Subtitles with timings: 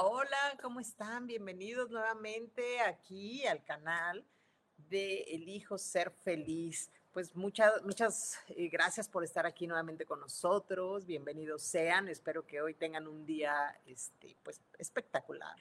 [0.00, 1.26] Hola, ¿cómo están?
[1.26, 4.24] Bienvenidos nuevamente aquí al canal
[4.88, 6.88] de Elijo Ser Feliz.
[7.12, 11.04] Pues muchas, muchas eh, gracias por estar aquí nuevamente con nosotros.
[11.04, 12.06] Bienvenidos sean.
[12.06, 15.56] Espero que hoy tengan un día este, pues, espectacular,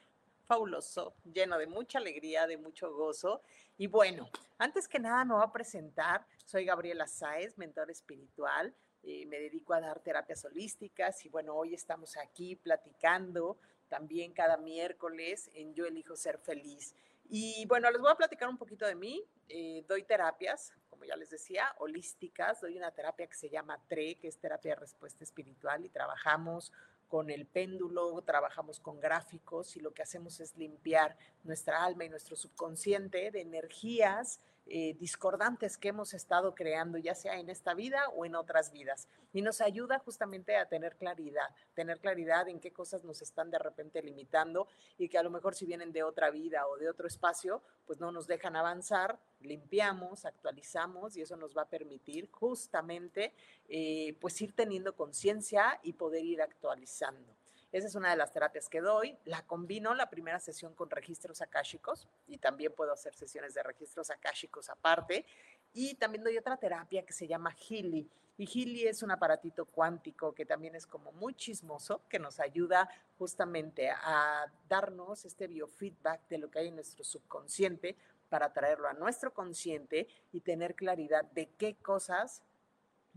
[0.46, 3.42] fabuloso, lleno de mucha alegría, de mucho gozo.
[3.76, 6.28] Y bueno, antes que nada me voy a presentar.
[6.46, 8.72] Soy Gabriela Sáez, mentor espiritual.
[9.02, 14.58] Eh, me dedico a dar terapias holísticas y bueno, hoy estamos aquí platicando también cada
[14.58, 16.96] miércoles en Yo Elijo Ser Feliz.
[17.30, 19.24] Y bueno, les voy a platicar un poquito de mí.
[19.50, 22.62] Eh, doy terapias, como ya les decía, holísticas.
[22.62, 26.72] Doy una terapia que se llama TRE, que es terapia de respuesta espiritual, y trabajamos
[27.08, 32.10] con el péndulo, trabajamos con gráficos y lo que hacemos es limpiar nuestra alma y
[32.10, 38.10] nuestro subconsciente de energías eh, discordantes que hemos estado creando, ya sea en esta vida
[38.10, 39.08] o en otras vidas.
[39.34, 43.60] Y nos ayuda justamente a tener claridad, tener claridad en qué cosas nos están de
[43.60, 47.08] repente limitando y que a lo mejor si vienen de otra vida o de otro
[47.08, 53.34] espacio, pues no nos dejan avanzar, limpiamos, actualizamos y eso nos va a permitir justamente
[53.70, 57.38] eh, pues ir teniendo conciencia y poder ir actualizando.
[57.72, 59.18] Esa es una de las terapias que doy.
[59.26, 64.10] La combino la primera sesión con registros akáshicos y también puedo hacer sesiones de registros
[64.10, 65.26] akáshicos aparte.
[65.74, 68.10] Y también doy otra terapia que se llama Healy.
[68.38, 72.88] Y Healy es un aparatito cuántico que también es como muy chismoso, que nos ayuda
[73.18, 77.98] justamente a darnos este biofeedback de lo que hay en nuestro subconsciente
[78.30, 82.44] para traerlo a nuestro consciente y tener claridad de qué cosas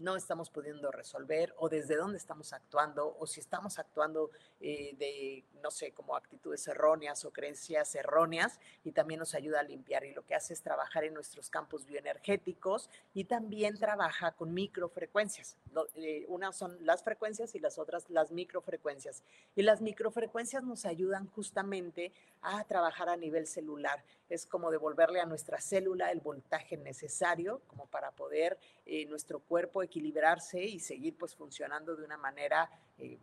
[0.01, 4.31] no estamos pudiendo resolver o desde dónde estamos actuando o si estamos actuando
[4.61, 9.63] eh, de, no sé, como actitudes erróneas o creencias erróneas y también nos ayuda a
[9.63, 14.53] limpiar y lo que hace es trabajar en nuestros campos bioenergéticos y también trabaja con
[14.55, 15.57] microfrecuencias.
[15.95, 19.23] Eh, una son las frecuencias y las otras las microfrecuencias.
[19.55, 22.13] Y las microfrecuencias nos ayudan justamente
[22.43, 24.05] a trabajar a nivel celular.
[24.29, 29.83] Es como devolverle a nuestra célula el voltaje necesario como para poder eh, nuestro cuerpo
[29.83, 33.19] equilibrarse y seguir pues funcionando de una manera, eh,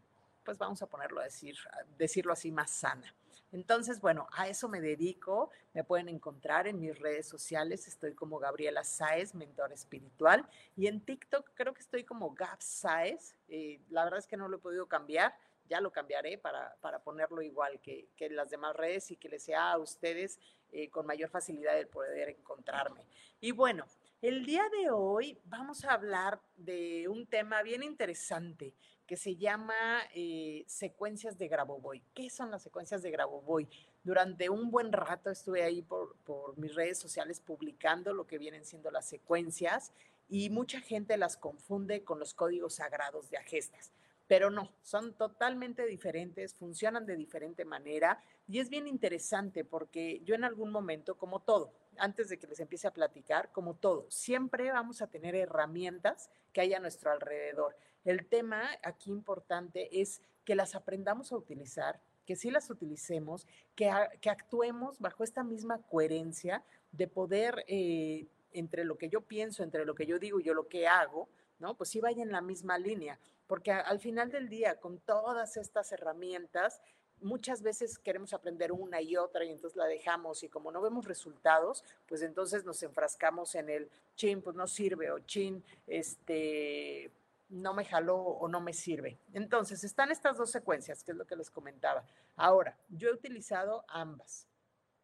[0.48, 1.58] pues vamos a ponerlo a decir,
[1.98, 3.14] decirlo así, más sana.
[3.52, 5.52] Entonces, bueno, a eso me dedico.
[5.74, 7.86] Me pueden encontrar en mis redes sociales.
[7.86, 10.48] Estoy como Gabriela Saez, mentor espiritual.
[10.78, 13.36] Y en TikTok creo que estoy como Gab Saez.
[13.50, 15.36] Eh, la verdad es que no lo he podido cambiar.
[15.68, 19.44] Ya lo cambiaré para, para ponerlo igual que, que las demás redes y que les
[19.44, 20.40] sea a ustedes
[20.72, 23.06] eh, con mayor facilidad el poder encontrarme.
[23.42, 23.86] Y bueno,
[24.22, 28.74] el día de hoy vamos a hablar de un tema bien interesante
[29.06, 29.76] que se llama
[30.14, 32.02] eh, secuencias de Grabovoi.
[32.14, 33.70] ¿Qué son las secuencias de Grabovoi?
[34.04, 38.66] Durante un buen rato estuve ahí por, por mis redes sociales publicando lo que vienen
[38.66, 39.94] siendo las secuencias
[40.28, 43.92] y mucha gente las confunde con los códigos sagrados de Agestas
[44.28, 50.36] pero no, son totalmente diferentes, funcionan de diferente manera y es bien interesante porque yo
[50.36, 54.72] en algún momento, como todo, antes de que les empiece a platicar, como todo, siempre
[54.72, 57.76] vamos a tener herramientas que hay a nuestro alrededor.
[58.04, 63.92] El tema aquí importante es que las aprendamos a utilizar, que sí las utilicemos, que,
[64.22, 69.86] que actuemos bajo esta misma coherencia de poder, eh, entre lo que yo pienso, entre
[69.86, 71.76] lo que yo digo y yo lo que hago, ¿no?
[71.76, 75.92] Pues sí vaya en la misma línea, porque al final del día, con todas estas
[75.92, 76.82] herramientas,
[77.22, 81.06] muchas veces queremos aprender una y otra y entonces la dejamos y como no vemos
[81.06, 87.12] resultados, pues entonces nos enfrascamos en el chin, pues no sirve o chin, este
[87.50, 89.18] no me jaló o no me sirve.
[89.34, 92.04] Entonces, están estas dos secuencias, que es lo que les comentaba.
[92.36, 94.48] Ahora, yo he utilizado ambas.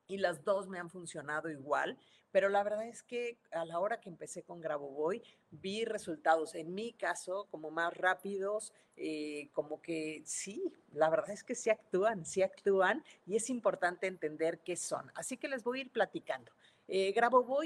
[0.07, 1.97] Y las dos me han funcionado igual,
[2.33, 5.21] pero la verdad es que a la hora que empecé con Grabovoi
[5.51, 11.43] vi resultados, en mi caso, como más rápidos, eh, como que sí, la verdad es
[11.43, 15.11] que sí actúan, sí actúan y es importante entender qué son.
[15.13, 16.51] Así que les voy a ir platicando.
[16.87, 17.13] Eh,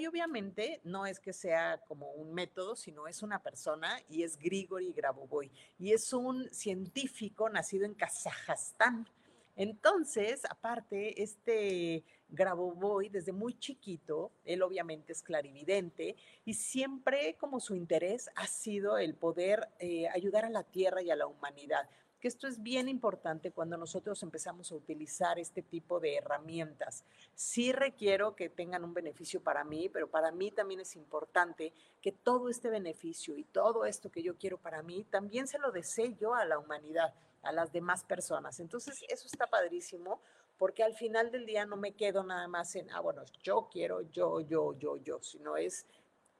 [0.07, 4.93] obviamente no es que sea como un método, sino es una persona y es Grigori
[4.93, 9.07] Grabovoi y es un científico nacido en Kazajstán.
[9.55, 16.15] Entonces, aparte, este Grabovoi desde muy chiquito, él obviamente es clarividente
[16.45, 21.11] y siempre como su interés ha sido el poder eh, ayudar a la tierra y
[21.11, 21.87] a la humanidad
[22.19, 27.03] que esto es bien importante cuando nosotros empezamos a utilizar este tipo de herramientas.
[27.35, 32.11] Sí requiero que tengan un beneficio para mí, pero para mí también es importante que
[32.11, 36.15] todo este beneficio y todo esto que yo quiero para mí, también se lo desee
[36.15, 37.13] yo a la humanidad,
[37.43, 38.59] a las demás personas.
[38.59, 40.19] Entonces, eso está padrísimo
[40.57, 44.01] porque al final del día no me quedo nada más en, ah, bueno, yo quiero,
[44.11, 45.85] yo, yo, yo, yo, sino es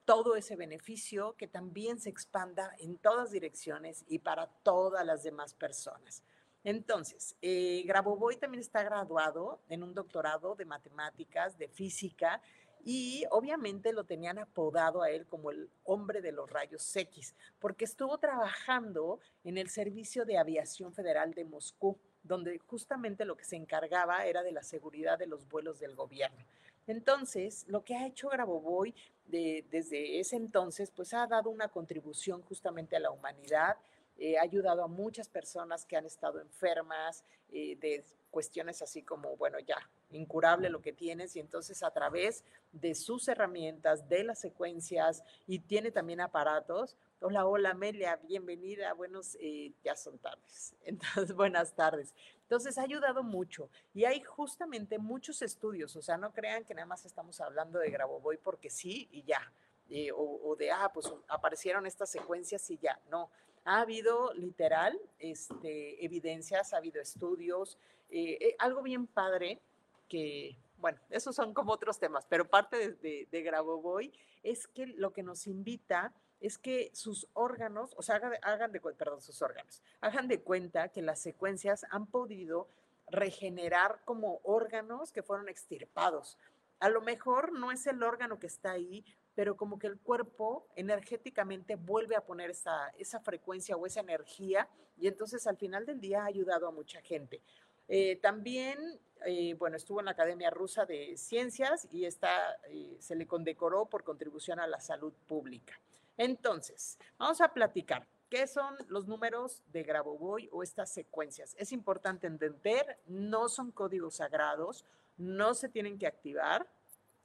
[0.05, 5.53] todo ese beneficio que también se expanda en todas direcciones y para todas las demás
[5.53, 6.23] personas.
[6.63, 12.41] Entonces, eh, Grabovoi también está graduado en un doctorado de matemáticas, de física,
[12.83, 17.83] y obviamente lo tenían apodado a él como el hombre de los rayos X, porque
[17.83, 23.55] estuvo trabajando en el Servicio de Aviación Federal de Moscú, donde justamente lo que se
[23.55, 26.45] encargaba era de la seguridad de los vuelos del gobierno.
[26.87, 28.93] Entonces, lo que ha hecho Grabovoi
[29.27, 33.75] desde ese entonces, pues ha dado una contribución justamente a la humanidad,
[34.17, 39.35] eh, ha ayudado a muchas personas que han estado enfermas eh, de cuestiones así como,
[39.35, 39.77] bueno, ya,
[40.11, 45.59] incurable lo que tienes y entonces a través de sus herramientas, de las secuencias y
[45.59, 46.95] tiene también aparatos.
[47.19, 52.13] Hola, hola Amelia, bienvenida, buenos, eh, ya son tardes, entonces buenas tardes.
[52.43, 56.85] Entonces ha ayudado mucho y hay justamente muchos estudios, o sea, no crean que nada
[56.85, 59.51] más estamos hablando de Grabovoi porque sí y ya,
[59.89, 63.29] eh, o, de, ah, pues aparecieron estas secuencias y ya, no.
[63.63, 67.77] Ha habido literal este, evidencias, ha habido estudios,
[68.09, 69.59] eh, eh, algo bien padre
[70.07, 74.11] que, bueno, esos son como otros temas, pero parte de, de, de Grabovoi
[74.43, 79.21] es que lo que nos invita es que sus órganos, o sea, hagan de, perdón,
[79.21, 82.67] sus órganos, hagan de cuenta que las secuencias han podido
[83.09, 86.37] regenerar como órganos que fueron extirpados.
[86.79, 89.03] A lo mejor no es el órgano que está ahí,
[89.33, 94.67] pero como que el cuerpo energéticamente vuelve a poner esa, esa frecuencia o esa energía
[94.97, 97.41] y entonces al final del día ha ayudado a mucha gente.
[97.87, 103.15] Eh, también, eh, bueno, estuvo en la Academia Rusa de Ciencias y está, eh, se
[103.15, 105.79] le condecoró por contribución a la salud pública.
[106.17, 108.07] Entonces, vamos a platicar.
[108.29, 111.55] ¿Qué son los números de Grabovoi o estas secuencias?
[111.57, 114.83] Es importante entender, no son códigos sagrados,
[115.15, 116.67] no se tienen que activar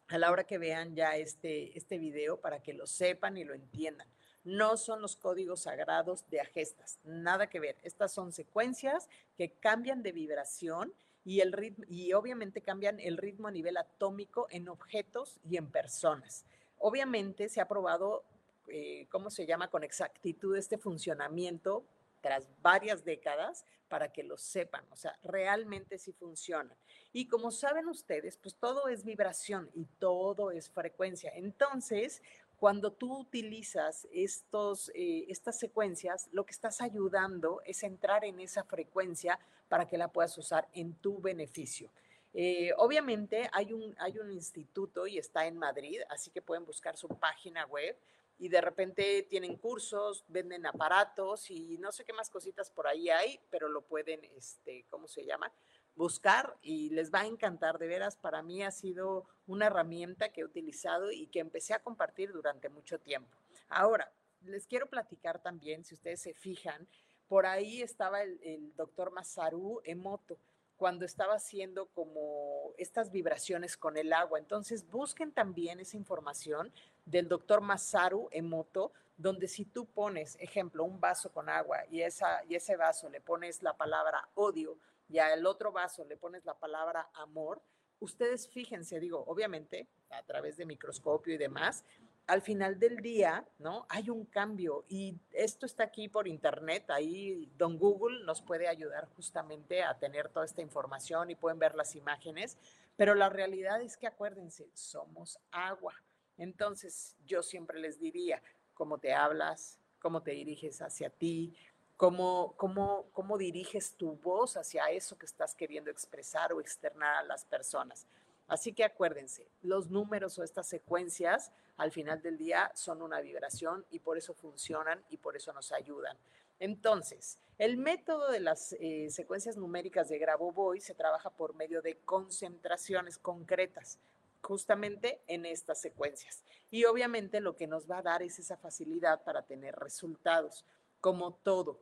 [0.08, 3.54] a la hora que vean ya este, este video para que lo sepan y lo
[3.54, 4.06] entiendan.
[4.44, 7.76] No son los códigos sagrados de agestas, nada que ver.
[7.82, 10.92] Estas son secuencias que cambian de vibración
[11.24, 15.70] y, el ritmo, y obviamente cambian el ritmo a nivel atómico en objetos y en
[15.70, 16.44] personas.
[16.78, 18.24] Obviamente se ha probado
[18.68, 19.68] eh, ¿cómo se llama?
[19.68, 21.84] Con exactitud este funcionamiento
[22.20, 26.74] tras varias décadas para que lo sepan, o sea, realmente sí funciona.
[27.12, 31.30] Y como saben ustedes, pues todo es vibración y todo es frecuencia.
[31.34, 32.22] Entonces,
[32.56, 38.64] cuando tú utilizas estos, eh, estas secuencias, lo que estás ayudando es entrar en esa
[38.64, 39.38] frecuencia
[39.72, 41.90] para que la puedas usar en tu beneficio.
[42.34, 46.94] Eh, obviamente hay un, hay un instituto y está en Madrid, así que pueden buscar
[46.94, 47.96] su página web
[48.38, 53.08] y de repente tienen cursos, venden aparatos y no sé qué más cositas por ahí
[53.08, 55.50] hay, pero lo pueden, este, ¿cómo se llama?
[55.96, 57.78] Buscar y les va a encantar.
[57.78, 61.82] De veras, para mí ha sido una herramienta que he utilizado y que empecé a
[61.82, 63.34] compartir durante mucho tiempo.
[63.70, 64.12] Ahora,
[64.44, 66.86] les quiero platicar también, si ustedes se fijan,
[67.32, 70.36] por ahí estaba el, doctor Masaru Emoto
[70.76, 74.38] cuando estaba haciendo como estas vibraciones con el agua.
[74.38, 76.70] Entonces, busquen también esa información
[77.06, 82.44] del doctor Masaru Emoto, donde si tú pones, ejemplo, un vaso con agua y, esa,
[82.44, 84.76] y ese vaso le pones la palabra odio
[85.08, 87.62] y al otro vaso le pones la palabra amor,
[87.98, 91.82] ustedes fíjense, digo, obviamente a través de microscopio y demás,
[92.26, 93.86] al final del día, ¿no?
[93.88, 99.08] Hay un cambio y esto está aquí por internet, ahí don Google nos puede ayudar
[99.16, 102.56] justamente a tener toda esta información y pueden ver las imágenes,
[102.96, 105.94] pero la realidad es que acuérdense, somos agua.
[106.38, 108.42] Entonces, yo siempre les diría,
[108.74, 111.56] cómo te hablas, cómo te diriges hacia ti,
[111.96, 117.22] cómo, cómo, cómo diriges tu voz hacia eso que estás queriendo expresar o externar a
[117.22, 118.06] las personas.
[118.52, 123.86] Así que acuérdense, los números o estas secuencias al final del día son una vibración
[123.88, 126.18] y por eso funcionan y por eso nos ayudan.
[126.58, 131.96] Entonces, el método de las eh, secuencias numéricas de Grabovoi se trabaja por medio de
[132.04, 133.98] concentraciones concretas,
[134.42, 136.42] justamente en estas secuencias.
[136.70, 140.66] Y obviamente lo que nos va a dar es esa facilidad para tener resultados,
[141.00, 141.80] como todo.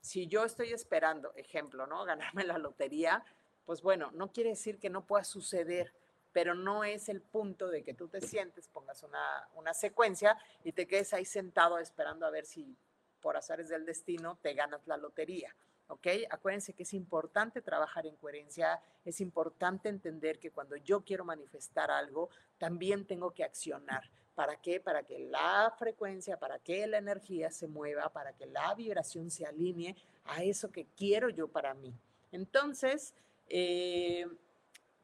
[0.00, 2.04] Si yo estoy esperando, ejemplo, ¿no?
[2.04, 3.24] Ganarme la lotería,
[3.66, 5.92] pues bueno, no quiere decir que no pueda suceder,
[6.34, 10.72] pero no es el punto de que tú te sientes, pongas una, una secuencia y
[10.72, 12.76] te quedes ahí sentado esperando a ver si
[13.22, 15.54] por azares del destino te ganas la lotería.
[15.86, 16.06] ¿ok?
[16.28, 21.90] Acuérdense que es importante trabajar en coherencia, es importante entender que cuando yo quiero manifestar
[21.90, 24.10] algo, también tengo que accionar.
[24.34, 24.80] ¿Para qué?
[24.80, 29.46] Para que la frecuencia, para que la energía se mueva, para que la vibración se
[29.46, 31.94] alinee a eso que quiero yo para mí.
[32.32, 33.14] Entonces,
[33.48, 34.26] eh,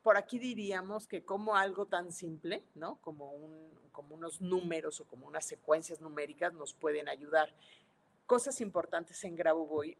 [0.02, 3.00] por aquí diríamos que como algo tan simple, ¿no?
[3.00, 7.54] Como, un, como unos números o como unas secuencias numéricas nos pueden ayudar.
[8.26, 9.98] Cosas importantes en Grabovoi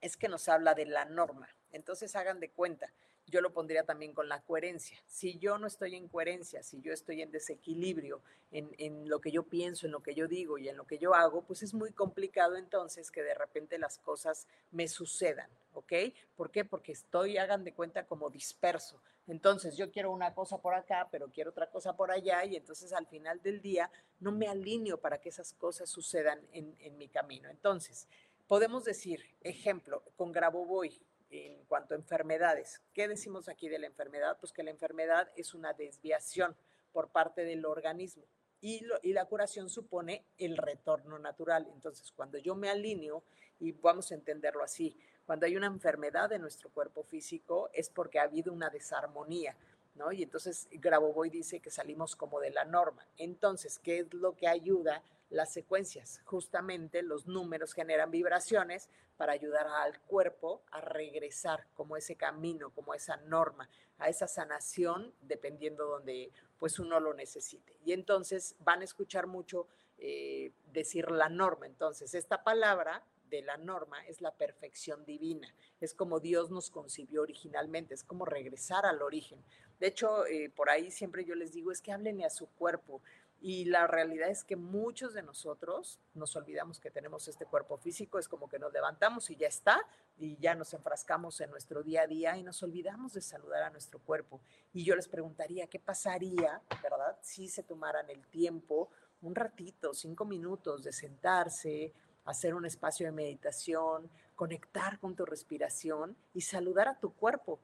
[0.00, 1.48] es que nos habla de la norma.
[1.72, 2.92] Entonces hagan de cuenta,
[3.26, 4.98] yo lo pondría también con la coherencia.
[5.06, 9.30] Si yo no estoy en coherencia, si yo estoy en desequilibrio en, en, lo que
[9.30, 11.74] yo pienso, en lo que yo digo y en lo que yo hago, pues es
[11.74, 15.92] muy complicado entonces que de repente las cosas me sucedan, ¿ok?
[16.36, 16.64] ¿Por qué?
[16.64, 19.00] Porque estoy, hagan de cuenta, como disperso.
[19.26, 22.92] Entonces yo quiero una cosa por acá, pero quiero otra cosa por allá y entonces
[22.92, 23.90] al final del día
[24.20, 27.48] no me alineo para que esas cosas sucedan en, en mi camino.
[27.48, 28.06] Entonces,
[28.46, 31.00] podemos decir, ejemplo, con Grabovoi,
[31.34, 32.80] en cuanto a enfermedades.
[32.92, 34.38] ¿Qué decimos aquí de la enfermedad?
[34.38, 36.56] Pues que la enfermedad es una desviación
[36.92, 38.24] por parte del organismo
[38.60, 41.68] y, y, la curación supone el retorno natural.
[41.72, 43.22] Entonces, cuando yo me alineo,
[43.60, 48.18] y vamos a entenderlo así, cuando hay una enfermedad en nuestro cuerpo físico es porque
[48.18, 49.56] ha habido una desarmonía,
[49.94, 50.12] ¿no?
[50.12, 53.06] Y entonces Grabovoi dice que salimos como de la norma.
[53.16, 56.20] Entonces, ¿qué es lo que ayuda las secuencias?
[56.24, 62.94] Justamente los números generan vibraciones para ayudar al cuerpo a regresar como ese camino, como
[62.94, 67.76] esa norma, a esa sanación, dependiendo donde pues uno lo necesite.
[67.84, 71.66] Y entonces van a escuchar mucho eh, decir la norma.
[71.66, 77.22] Entonces, esta palabra de la norma es la perfección divina, es como Dios nos concibió
[77.22, 79.42] originalmente, es como regresar al origen.
[79.80, 83.02] De hecho, eh, por ahí siempre yo les digo, es que hablen a su cuerpo.
[83.46, 88.18] Y la realidad es que muchos de nosotros nos olvidamos que tenemos este cuerpo físico,
[88.18, 89.86] es como que nos levantamos y ya está,
[90.16, 93.68] y ya nos enfrascamos en nuestro día a día y nos olvidamos de saludar a
[93.68, 94.40] nuestro cuerpo.
[94.72, 98.88] Y yo les preguntaría, ¿qué pasaría, verdad, si se tomaran el tiempo,
[99.20, 101.92] un ratito, cinco minutos, de sentarse,
[102.24, 107.60] hacer un espacio de meditación, conectar con tu respiración y saludar a tu cuerpo.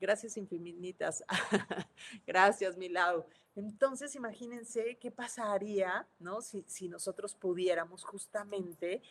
[0.00, 1.24] Gracias infinitas.
[2.26, 3.24] Gracias, Milau.
[3.54, 6.40] Entonces, imagínense qué pasaría, ¿no?
[6.40, 9.02] Si, si nosotros pudiéramos justamente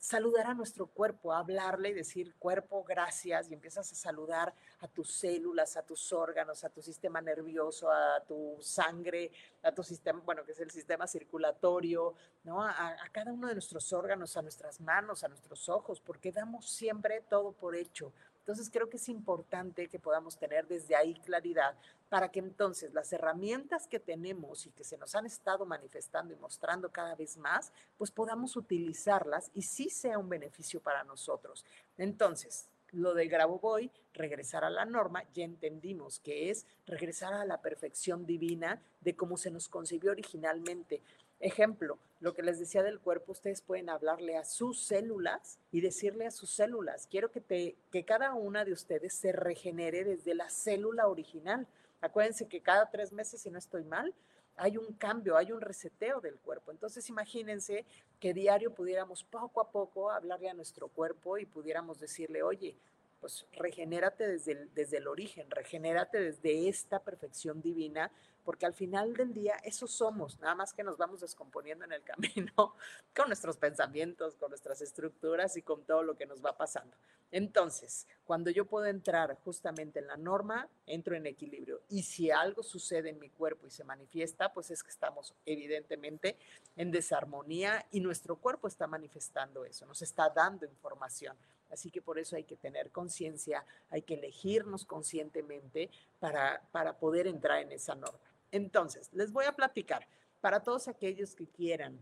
[0.00, 5.12] saludar a nuestro cuerpo, hablarle y decir, cuerpo, gracias, y empiezas a saludar a tus
[5.12, 9.30] células, a tus órganos, a tu sistema nervioso, a tu sangre,
[9.62, 12.62] a tu sistema, bueno, que es el sistema circulatorio, ¿no?
[12.62, 16.70] A, a cada uno de nuestros órganos, a nuestras manos, a nuestros ojos, porque damos
[16.70, 18.14] siempre todo por hecho.
[18.50, 21.76] Entonces creo que es importante que podamos tener desde ahí claridad
[22.08, 26.36] para que entonces las herramientas que tenemos y que se nos han estado manifestando y
[26.36, 31.64] mostrando cada vez más, pues podamos utilizarlas y sí sea un beneficio para nosotros.
[31.96, 37.62] Entonces, lo de Grabovoi, regresar a la norma, ya entendimos que es regresar a la
[37.62, 41.02] perfección divina de cómo se nos concibió originalmente.
[41.38, 46.26] Ejemplo, lo que les decía del cuerpo, ustedes pueden hablarle a sus células y decirle
[46.26, 50.50] a sus células, quiero que, te, que cada una de ustedes se regenere desde la
[50.50, 51.66] célula original.
[52.02, 54.14] Acuérdense que cada tres meses, si no estoy mal,
[54.56, 56.70] hay un cambio, hay un reseteo del cuerpo.
[56.70, 57.86] Entonces imagínense
[58.18, 62.76] que diario pudiéramos poco a poco hablarle a nuestro cuerpo y pudiéramos decirle, oye,
[63.20, 68.10] pues regenérate desde el, desde el origen, regenérate desde esta perfección divina
[68.44, 72.02] porque al final del día eso somos, nada más que nos vamos descomponiendo en el
[72.04, 72.74] camino
[73.14, 76.96] con nuestros pensamientos, con nuestras estructuras y con todo lo que nos va pasando.
[77.32, 81.80] Entonces, cuando yo puedo entrar justamente en la norma, entro en equilibrio.
[81.88, 86.36] Y si algo sucede en mi cuerpo y se manifiesta, pues es que estamos evidentemente
[86.76, 91.36] en desarmonía y nuestro cuerpo está manifestando eso, nos está dando información.
[91.70, 97.26] Así que por eso hay que tener conciencia, hay que elegirnos conscientemente para, para poder
[97.26, 98.18] entrar en esa norma.
[98.50, 100.06] Entonces, les voy a platicar,
[100.40, 101.98] para todos aquellos que quieran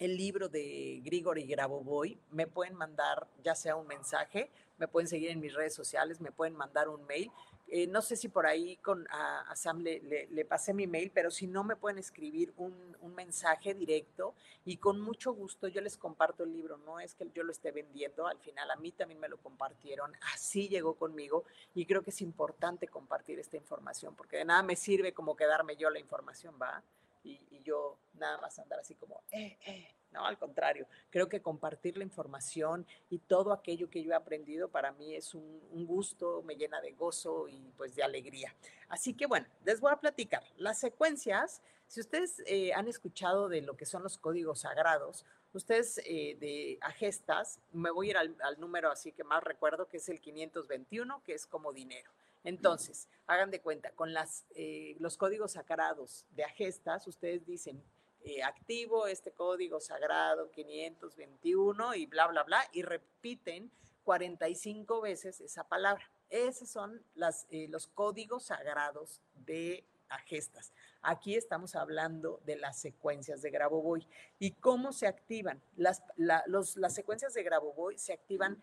[0.00, 5.30] el libro de Grigori Grabovoi, me pueden mandar ya sea un mensaje, me pueden seguir
[5.30, 7.30] en mis redes sociales, me pueden mandar un mail.
[7.72, 11.46] Eh, no sé si por ahí con, a, Sam le, pasé mi mail, pero si
[11.46, 14.34] no me pueden escribir un, un, mensaje directo
[14.64, 16.78] y con mucho gusto yo les comparto el libro.
[16.78, 20.12] No es que yo lo esté vendiendo, al final a mí también me lo compartieron,
[20.34, 24.74] así llegó conmigo y creo que es importante compartir esta información porque de nada me
[24.74, 26.82] sirve como quedarme yo la información, ¿va?
[27.22, 31.40] Y, y yo nada más andar así como, eh, eh, no, al contrario, creo que
[31.40, 36.42] compartir la información y todo aquello que yo he aprendido para mí es un, gusto,
[36.42, 38.54] me llena de gozo y pues de alegría.
[38.88, 40.42] Así que bueno, les voy a platicar.
[40.56, 45.98] Las secuencias, si ustedes eh, han escuchado de lo que son los códigos sagrados, ustedes
[46.04, 50.08] eh, de agestas, me voy a ir al, número así que más recuerdo, que es
[50.08, 52.10] el 521, que es como dinero.
[52.42, 57.82] Entonces, hagan de cuenta, con las, eh, los códigos sagrados de agestas, ustedes dicen
[58.22, 63.70] eh, activo este código sagrado 521 y bla, bla, bla, y repiten
[64.04, 66.04] 45 veces esa palabra.
[66.28, 70.72] Esos son las, eh, los códigos sagrados de agestas.
[71.00, 74.06] Aquí estamos hablando de las secuencias de Grabovoi
[74.38, 75.62] y cómo se activan.
[75.76, 78.62] Las, las secuencias de Grabovoi se activan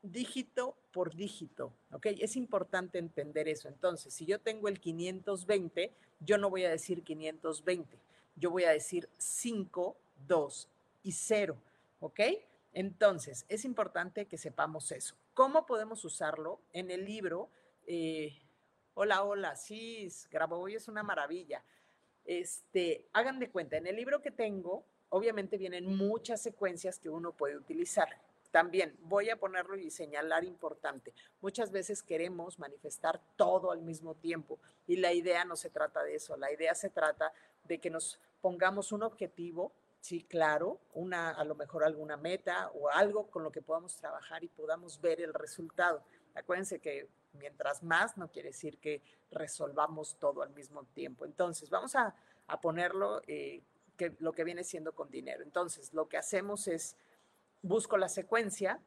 [0.00, 2.06] dígito por dígito, ¿ok?
[2.06, 3.68] Es importante entender eso.
[3.68, 7.98] Entonces, si yo tengo el 520, yo no voy a decir 520
[8.42, 9.96] yo voy a decir 5,
[10.26, 10.68] 2
[11.04, 11.56] y 0,
[12.00, 12.20] ¿ok?
[12.72, 15.14] Entonces, es importante que sepamos eso.
[15.32, 16.58] ¿Cómo podemos usarlo?
[16.72, 17.48] En el libro,
[17.86, 18.36] eh,
[18.94, 20.08] hola, hola, sí,
[20.50, 21.62] hoy es una maravilla.
[22.24, 27.30] Este, hagan de cuenta, en el libro que tengo, obviamente vienen muchas secuencias que uno
[27.30, 28.08] puede utilizar.
[28.50, 31.14] También voy a ponerlo y señalar importante.
[31.40, 34.58] Muchas veces queremos manifestar todo al mismo tiempo
[34.88, 36.36] y la idea no se trata de eso.
[36.36, 37.32] La idea se trata
[37.64, 42.90] de que nos pongamos un objetivo, sí, claro, una, a lo mejor alguna meta o
[42.90, 46.02] algo con lo que podamos trabajar y podamos ver el resultado.
[46.34, 51.24] Acuérdense que mientras más no quiere decir que resolvamos todo al mismo tiempo.
[51.24, 52.14] Entonces, vamos a,
[52.60, 53.62] ponerlo eh,
[53.96, 55.42] que lo que viene siendo con dinero.
[55.42, 56.98] Entonces, lo que hacemos es,
[57.62, 58.82] busco la secuencia,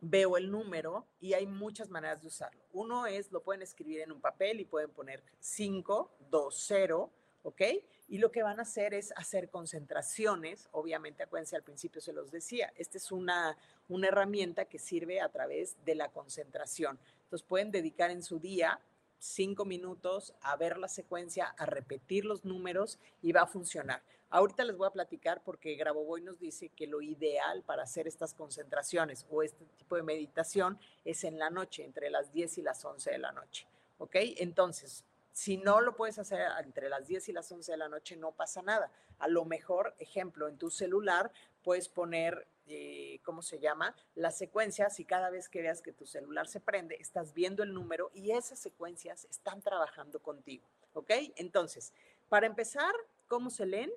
[0.00, 2.64] veo el número y hay muchas maneras de usarlo.
[2.72, 7.10] Uno es, lo pueden escribir en un papel y pueden poner 5, 2, 0,
[7.44, 7.62] ¿ok?
[8.10, 12.32] Y lo que van a hacer es hacer concentraciones, obviamente, acuérdense, al principio se los
[12.32, 13.56] decía, esta es una,
[13.88, 16.98] una herramienta que sirve a través de la concentración.
[17.22, 18.80] Entonces pueden dedicar en su día
[19.20, 24.02] cinco minutos a ver la secuencia, a repetir los números y va a funcionar.
[24.28, 28.34] Ahorita les voy a platicar porque Grabovoi nos dice que lo ideal para hacer estas
[28.34, 32.84] concentraciones o este tipo de meditación es en la noche, entre las 10 y las
[32.84, 33.68] 11 de la noche.
[33.98, 34.16] ¿Ok?
[34.38, 38.16] Entonces, si no lo puedes hacer entre las 10 y las 11 de la noche,
[38.16, 38.90] no pasa nada.
[39.18, 41.30] A lo mejor, ejemplo, en tu celular
[41.62, 43.94] puedes poner, eh, ¿cómo se llama?
[44.14, 47.72] Las secuencias y cada vez que veas que tu celular se prende, estás viendo el
[47.72, 50.68] número y esas secuencias están trabajando contigo.
[50.92, 51.10] ¿Ok?
[51.36, 51.92] Entonces,
[52.28, 52.92] para empezar,
[53.28, 53.92] ¿cómo se leen?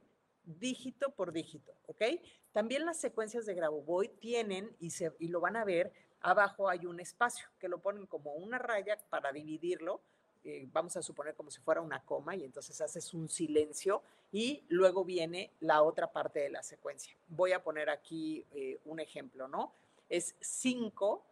[0.45, 1.73] Dígito por dígito.
[1.87, 2.03] ¿Ok?
[2.51, 5.91] También las secuencias de Grabovoi tienen, y, se, y lo van a ver,
[6.21, 10.01] abajo hay un espacio que lo ponen como una raya para dividirlo
[10.45, 14.63] eh, vamos a suponer como si fuera una coma y entonces haces un silencio y
[14.67, 17.15] luego viene la otra parte de la secuencia.
[17.29, 19.73] Voy a poner aquí eh, un ejemplo, ¿no?
[20.09, 21.23] Es 5,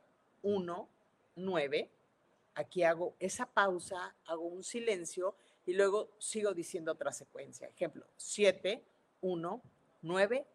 [0.44, 0.90] 1,
[1.36, 1.90] 9.
[2.56, 7.68] Aquí hago esa pausa, hago un silencio y luego sigo diciendo otra secuencia.
[7.68, 8.84] Ejemplo, 7,
[9.22, 9.62] 1,
[10.04, 10.46] 9,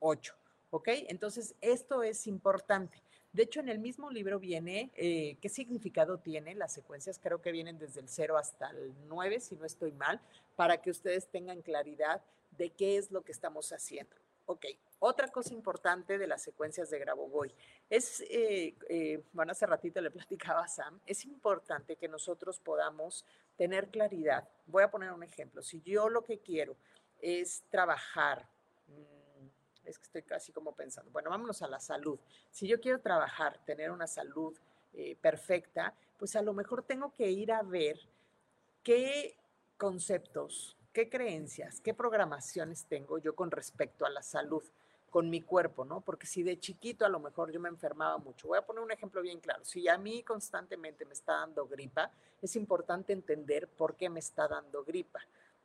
[0.00, 0.34] 8.
[0.70, 0.88] ¿Ok?
[1.08, 3.02] Entonces, esto es importante.
[3.32, 7.50] De hecho, en el mismo libro viene eh, qué significado tiene las secuencias, creo que
[7.50, 10.20] vienen desde el 0 hasta el 9, si no estoy mal,
[10.54, 14.14] para que ustedes tengan claridad de qué es lo que estamos haciendo.
[14.44, 14.66] Ok,
[14.98, 17.54] otra cosa importante de las secuencias de Grabovoi
[17.88, 23.24] es, eh, eh, bueno, hace ratito le platicaba a Sam, es importante que nosotros podamos
[23.56, 24.46] tener claridad.
[24.66, 25.62] Voy a poner un ejemplo.
[25.62, 26.76] Si yo lo que quiero
[27.20, 28.46] es trabajar,
[29.84, 32.18] es que estoy casi como pensando, bueno, vámonos a la salud.
[32.50, 34.56] Si yo quiero trabajar, tener una salud
[34.94, 37.98] eh, perfecta, pues a lo mejor tengo que ir a ver
[38.82, 39.36] qué
[39.76, 44.62] conceptos, qué creencias, qué programaciones tengo yo con respecto a la salud
[45.12, 46.00] con mi cuerpo, ¿no?
[46.00, 48.90] Porque si de chiquito a lo mejor yo me enfermaba mucho, voy a poner un
[48.90, 53.94] ejemplo bien claro, si a mí constantemente me está dando gripa, es importante entender por
[53.94, 55.20] qué me está dando gripa,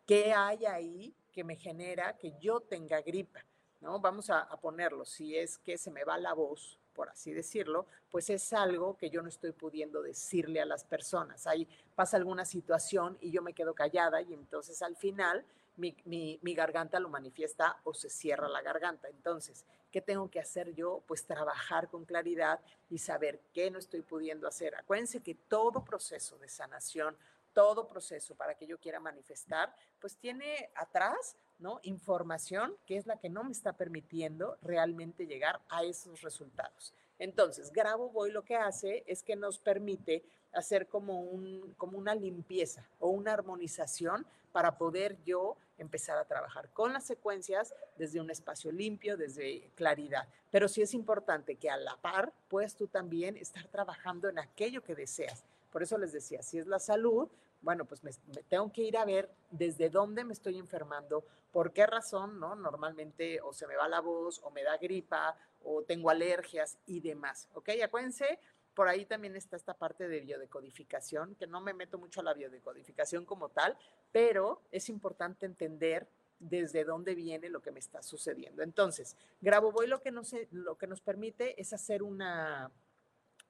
[0.05, 3.39] qué hay ahí que me genera que yo tenga gripa.
[3.81, 3.99] ¿No?
[3.99, 8.27] Vamos a, ponerlo, si es que se me va la voz por así decirlo, pues
[8.31, 11.45] es algo que yo no estoy pudiendo decirle a las personas.
[11.45, 15.45] Ahí pasa alguna situación y yo me quedo callada y entonces al final
[15.77, 19.07] mi, mi, garganta lo manifiesta o se cierra la garganta.
[19.09, 21.03] Entonces, ¿qué tengo que hacer yo?
[21.07, 22.59] Pues trabajar con claridad
[22.89, 24.75] y saber qué no estoy pudiendo hacer.
[24.75, 27.15] Acuérdense que todo proceso de sanación,
[27.53, 31.35] todo proceso para que yo quiera manifestar, pues tiene atrás,
[31.83, 36.93] Información que es la que no me está permitiendo realmente llegar a esos resultados.
[37.19, 42.15] Entonces, Grabo Voy lo que hace es que nos permite hacer como, un, como una
[42.15, 48.29] limpieza o una armonización para poder yo empezar a trabajar con las secuencias desde un
[48.29, 50.27] espacio limpio, desde claridad.
[50.51, 54.83] Pero sí es importante que a la par puedas tú también estar trabajando en aquello
[54.83, 55.43] que deseas.
[55.77, 57.29] Por eso les decía, si es la salud,
[57.61, 58.09] bueno, pues me,
[58.49, 62.55] tengo que ir a ver desde dónde me estoy enfermando, por qué razón, ¿no?
[62.55, 66.99] Normalmente o se me va la voz, o me da gripa, o tengo alergias y
[66.99, 67.69] demás, ¿ok?
[67.83, 68.39] Acuérdense
[68.73, 72.33] por ahí también está esta parte de biodecodificación, que no me meto mucho a la
[72.33, 73.77] biodecodificación como tal,
[74.11, 76.07] pero es importante entender
[76.39, 78.63] desde dónde viene lo que me está sucediendo.
[78.63, 82.71] Entonces, Grabo lo que nos, lo que nos permite es hacer una,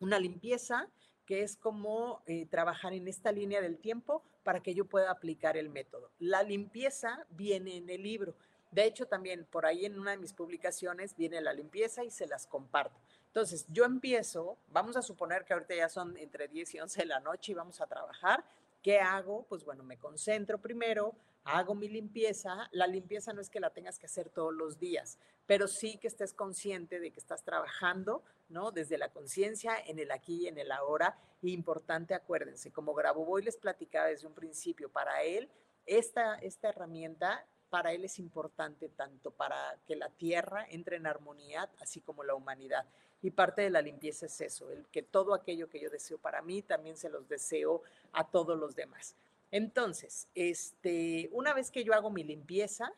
[0.01, 0.89] una limpieza,
[1.27, 5.57] que es como eh, trabajar en esta línea del tiempo para que yo pueda aplicar
[5.57, 6.09] el método.
[6.19, 8.33] La limpieza viene en el libro.
[8.71, 12.27] De hecho, también por ahí en una de mis publicaciones viene la limpieza y se
[12.27, 12.97] las comparto.
[13.27, 17.05] Entonces, yo empiezo, vamos a suponer que ahorita ya son entre 10 y 11 de
[17.05, 18.43] la noche y vamos a trabajar.
[18.81, 19.45] ¿Qué hago?
[19.49, 21.13] Pues bueno, me concentro primero,
[21.47, 22.67] hago mi limpieza.
[22.71, 26.07] La limpieza no es que la tengas que hacer todos los días, pero sí que
[26.07, 28.71] estés consciente de que estás trabajando, ¿no?
[28.71, 31.17] Desde la conciencia, en el aquí y en el ahora.
[31.41, 35.49] importante, acuérdense, como Grabovoi les platicaba desde un principio, para él,
[35.85, 41.69] esta, esta herramienta para él es importante tanto para que la tierra entre en armonía,
[41.79, 42.85] así como la humanidad.
[43.21, 46.41] Y parte de la limpieza es eso, el que todo aquello que yo deseo para
[46.41, 47.81] mí, también se los deseo
[48.13, 49.15] a todos los demás.
[49.51, 52.91] Entonces, este, una vez que yo hago mi limpieza,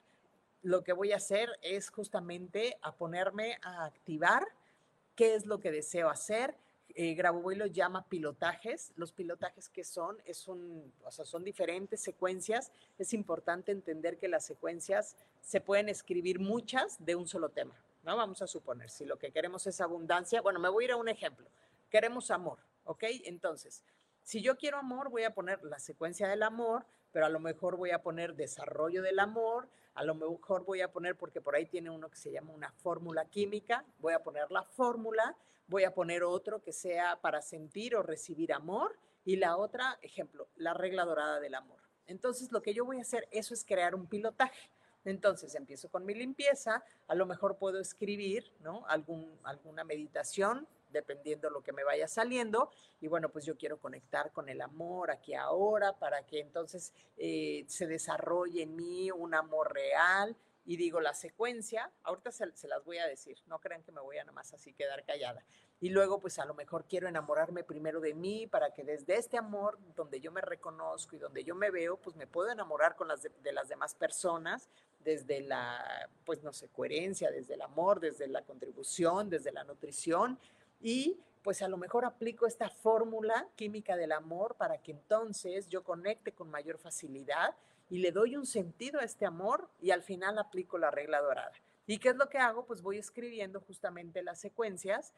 [0.61, 4.45] lo que voy a hacer es justamente a ponerme a activar
[5.15, 6.55] qué es lo que deseo hacer.
[6.95, 8.91] Eh, Grabovoi lo llama pilotajes.
[8.95, 12.71] Los pilotajes que son, es un, o sea, son diferentes secuencias.
[12.97, 17.75] Es importante entender que las secuencias se pueden escribir muchas de un solo tema.
[18.03, 18.17] ¿no?
[18.17, 20.97] Vamos a suponer, si lo que queremos es abundancia, bueno, me voy a ir a
[20.97, 21.47] un ejemplo.
[21.89, 23.03] Queremos amor, ¿ok?
[23.25, 23.83] Entonces,
[24.29, 27.77] si yo quiero amor, voy a poner la secuencia del amor, pero a lo mejor
[27.77, 31.65] voy a poner desarrollo del amor, a lo mejor voy a poner, porque por ahí
[31.65, 35.95] tiene uno que se llama una fórmula química, voy a poner la fórmula, voy a
[35.95, 41.05] poner otro que sea para sentir o recibir amor, y la otra, ejemplo, la regla
[41.05, 41.79] dorada del amor.
[42.05, 44.69] Entonces, lo que yo voy a hacer, eso es crear un pilotaje.
[45.05, 48.85] Entonces empiezo con mi limpieza, a lo mejor puedo escribir, ¿no?
[48.85, 52.71] Algún, alguna meditación, dependiendo lo que me vaya saliendo.
[53.01, 57.65] Y bueno, pues yo quiero conectar con el amor aquí ahora para que entonces eh,
[57.67, 60.35] se desarrolle en mí un amor real.
[60.65, 64.01] Y digo la secuencia, ahorita se, se, las voy a decir, no crean que me
[64.01, 65.43] voy a nada más así quedar callada.
[65.81, 69.37] Y luego, pues a lo mejor quiero enamorarme primero de mí para que desde este
[69.37, 73.07] amor, donde yo me reconozco y donde yo me veo, pues me puedo enamorar con
[73.07, 74.67] las de, las demás personas
[74.99, 80.37] desde la, pues no sé, coherencia, desde el amor, desde la contribución, desde la nutrición.
[80.81, 85.83] Y pues a lo mejor aplico esta fórmula química del amor para que entonces yo
[85.83, 87.55] conecte con mayor facilidad
[87.89, 91.53] y le doy un sentido a este amor y al final aplico la regla dorada.
[91.87, 92.65] ¿Y qué es lo que hago?
[92.65, 95.13] Pues voy escribiendo justamente las secuencias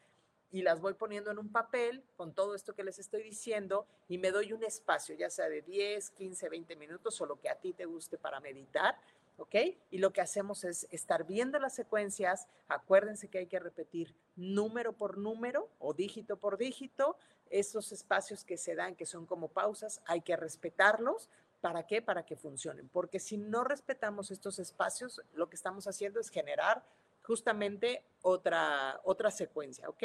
[0.52, 4.18] y las voy poniendo en un papel con todo esto que les estoy diciendo y
[4.18, 7.56] me doy un espacio, ya sea de 10, 15, 20 minutos o lo que a
[7.56, 8.96] ti te guste para meditar,
[9.38, 9.54] ¿ok?
[9.90, 14.92] Y lo que hacemos es estar viendo las secuencias, acuérdense que hay que repetir número
[14.92, 17.16] por número o dígito por dígito,
[17.48, 21.28] esos espacios que se dan, que son como pausas, hay que respetarlos.
[21.60, 22.02] ¿Para qué?
[22.02, 22.88] Para que funcionen.
[22.88, 26.82] Porque si no respetamos estos espacios, lo que estamos haciendo es generar
[27.22, 30.02] justamente otra, otra secuencia, ¿ok?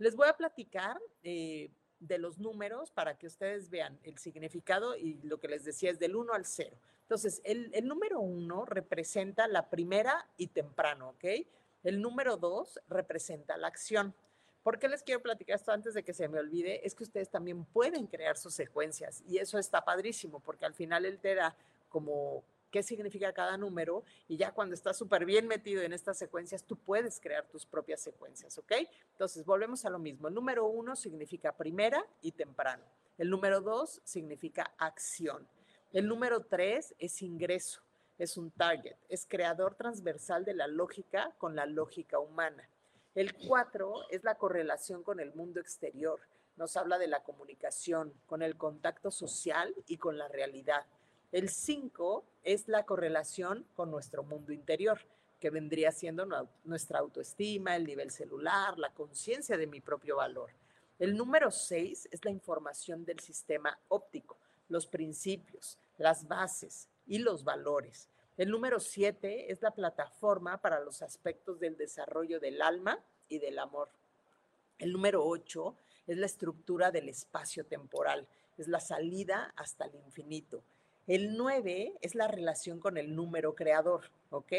[0.00, 5.20] Les voy a platicar eh, de los números para que ustedes vean el significado y
[5.22, 6.74] lo que les decía es del 1 al 0.
[7.02, 11.24] Entonces, el, el número 1 representa la primera y temprano, ¿ok?
[11.82, 14.14] El número 2 representa la acción.
[14.62, 16.86] ¿Por qué les quiero platicar esto antes de que se me olvide?
[16.86, 21.04] Es que ustedes también pueden crear sus secuencias y eso está padrísimo porque al final
[21.04, 21.54] él te da
[21.90, 26.64] como qué significa cada número y ya cuando estás súper bien metido en estas secuencias,
[26.64, 28.72] tú puedes crear tus propias secuencias, ¿ok?
[29.12, 30.28] Entonces, volvemos a lo mismo.
[30.28, 32.84] El número uno significa primera y temprano.
[33.18, 35.46] El número dos significa acción.
[35.92, 37.82] El número tres es ingreso,
[38.16, 42.68] es un target, es creador transversal de la lógica con la lógica humana.
[43.14, 46.20] El 4 es la correlación con el mundo exterior.
[46.56, 50.86] Nos habla de la comunicación, con el contacto social y con la realidad.
[51.32, 55.00] El 5 es la correlación con nuestro mundo interior,
[55.38, 56.26] que vendría siendo
[56.64, 60.50] nuestra autoestima, el nivel celular, la conciencia de mi propio valor.
[60.98, 64.36] El número 6 es la información del sistema óptico,
[64.68, 68.08] los principios, las bases y los valores.
[68.36, 73.60] El número 7 es la plataforma para los aspectos del desarrollo del alma y del
[73.60, 73.88] amor.
[74.78, 75.76] El número 8
[76.08, 78.26] es la estructura del espacio temporal,
[78.58, 80.62] es la salida hasta el infinito.
[81.10, 84.52] El 9 es la relación con el número creador, ¿ok?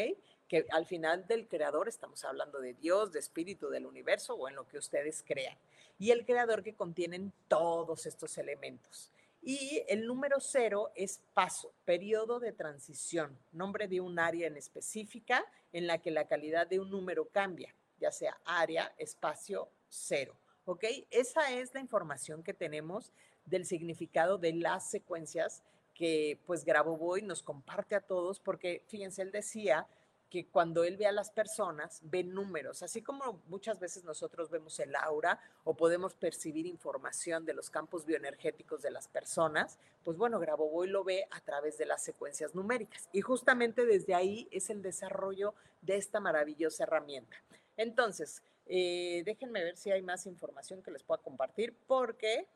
[0.46, 4.56] Que al final del creador estamos hablando de Dios, de espíritu del universo o en
[4.56, 5.56] lo que ustedes crean.
[5.98, 9.10] Y el creador que contienen todos estos elementos.
[9.40, 15.46] Y el número cero es paso, periodo de transición, nombre de un área en específica
[15.72, 20.36] en la que la calidad de un número cambia, ya sea área, espacio, cero.
[20.66, 20.84] ¿Ok?
[21.10, 23.10] Esa es la información que tenemos
[23.46, 25.62] del significado de las secuencias
[25.94, 29.86] que pues Grabovoi nos comparte a todos, porque fíjense, él decía
[30.32, 34.80] que cuando él ve a las personas, ve números, así como muchas veces nosotros vemos
[34.80, 40.40] el aura o podemos percibir información de los campos bioenergéticos de las personas, pues bueno,
[40.40, 43.10] Grabovoi lo ve a través de las secuencias numéricas.
[43.12, 45.52] Y justamente desde ahí es el desarrollo
[45.82, 47.36] de esta maravillosa herramienta.
[47.76, 52.46] Entonces, eh, déjenme ver si hay más información que les pueda compartir, porque,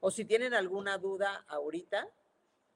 [0.00, 2.08] o si tienen alguna duda ahorita,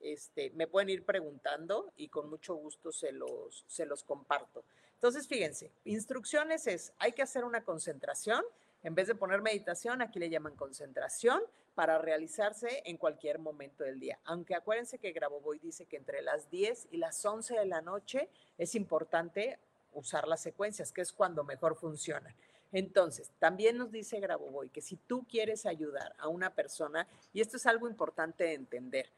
[0.01, 4.65] este, me pueden ir preguntando y con mucho gusto se los, se los comparto.
[4.95, 8.45] Entonces, fíjense, instrucciones es, hay que hacer una concentración,
[8.83, 11.43] en vez de poner meditación, aquí le llaman concentración
[11.75, 14.19] para realizarse en cualquier momento del día.
[14.25, 18.29] Aunque acuérdense que Grabovoi dice que entre las 10 y las 11 de la noche
[18.59, 19.59] es importante
[19.93, 22.35] usar las secuencias, que es cuando mejor funcionan.
[22.73, 27.57] Entonces, también nos dice Grabovoi que si tú quieres ayudar a una persona, y esto
[27.57, 29.11] es algo importante de entender,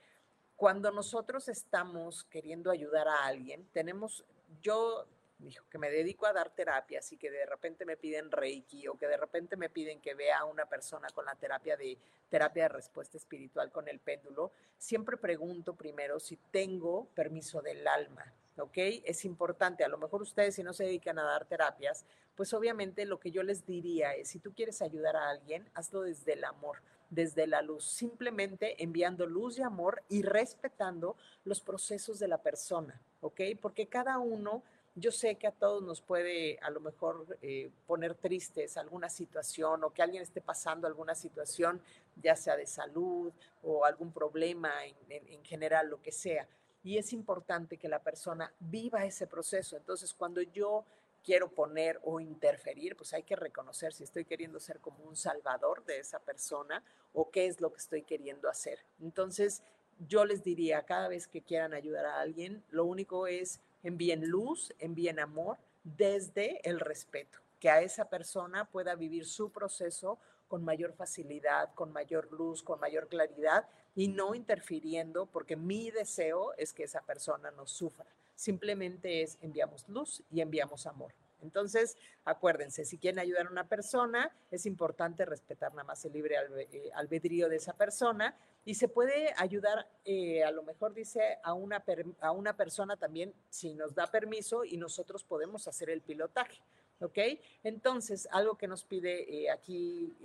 [0.62, 4.25] cuando nosotros estamos queriendo ayudar a alguien, tenemos,
[4.62, 8.87] yo dijo que me dedico a dar terapias y que de repente me piden Reiki
[8.87, 11.98] o que de repente me piden que vea a una persona con la terapia de
[12.29, 18.33] terapia de respuesta espiritual con el péndulo, siempre pregunto primero si tengo permiso del alma,
[18.57, 19.03] ¿ok?
[19.05, 22.05] Es importante, a lo mejor ustedes si no se dedican a dar terapias,
[22.37, 26.03] pues obviamente lo que yo les diría es, si tú quieres ayudar a alguien, hazlo
[26.03, 26.79] desde el amor
[27.12, 32.98] desde la luz, simplemente enviando luz y amor y respetando los procesos de la persona,
[33.20, 33.40] ¿ok?
[33.61, 34.62] Porque cada uno,
[34.94, 39.85] yo sé que a todos nos puede a lo mejor eh, poner tristes alguna situación
[39.85, 41.83] o que alguien esté pasando alguna situación,
[42.16, 43.31] ya sea de salud
[43.62, 44.70] o algún problema
[45.11, 46.48] en general, lo que sea.
[46.83, 49.77] Y es importante que la persona viva ese proceso.
[49.77, 50.85] Entonces, cuando yo
[51.25, 55.85] quiero poner o interferir, pues hay que reconocer si estoy queriendo ser como un salvador
[55.85, 56.83] de esa persona
[57.13, 58.85] o qué es lo que estoy queriendo hacer.
[59.01, 59.63] Entonces,
[60.09, 64.73] yo les diría, cada vez que quieran ayudar a alguien, lo único es envíen luz,
[64.79, 70.93] envíen amor desde el respeto, que a esa persona pueda vivir su proceso con mayor
[70.93, 76.85] facilidad, con mayor luz, con mayor claridad y no interfiriendo, porque mi deseo es que
[76.85, 81.14] esa persona no sufra simplemente es enviamos luz y enviamos amor.
[81.42, 86.37] Entonces, acuérdense, si quieren ayudar a una persona, es importante respetar nada más el libre
[86.73, 91.53] eh, albedrío de esa persona y se puede ayudar, eh, a lo mejor dice, a
[91.53, 91.85] una,
[92.21, 96.61] a una persona también si nos da permiso y nosotros podemos hacer el pilotaje.
[97.01, 97.18] ¿Ok?
[97.64, 100.16] Entonces, algo que nos pide eh, aquí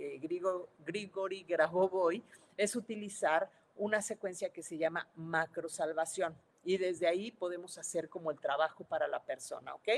[0.86, 2.22] Grigori Grabovoi
[2.56, 6.36] es utilizar una secuencia que se llama macro salvación
[6.68, 9.88] y desde ahí podemos hacer como el trabajo para la persona, ¿ok?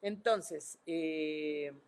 [0.00, 1.78] Entonces, eh,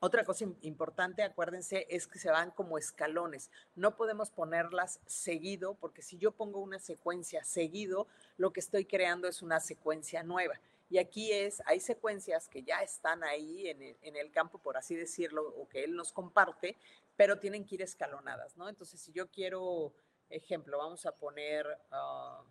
[0.00, 3.48] otra cosa importante, acuérdense, es que se van como escalones.
[3.76, 9.28] No podemos ponerlas seguido, porque si yo pongo una secuencia seguido, lo que estoy creando
[9.28, 10.58] es una secuencia nueva.
[10.90, 15.46] Y aquí es, hay secuencias que ya están ahí en el, campo, por así decirlo,
[15.56, 16.76] o que él nos comparte,
[17.14, 18.68] pero tienen que ir escalonadas, ¿no?
[18.68, 19.94] Entonces, si yo quiero,
[20.28, 21.68] ejemplo, vamos a poner...
[21.92, 22.42] Ah,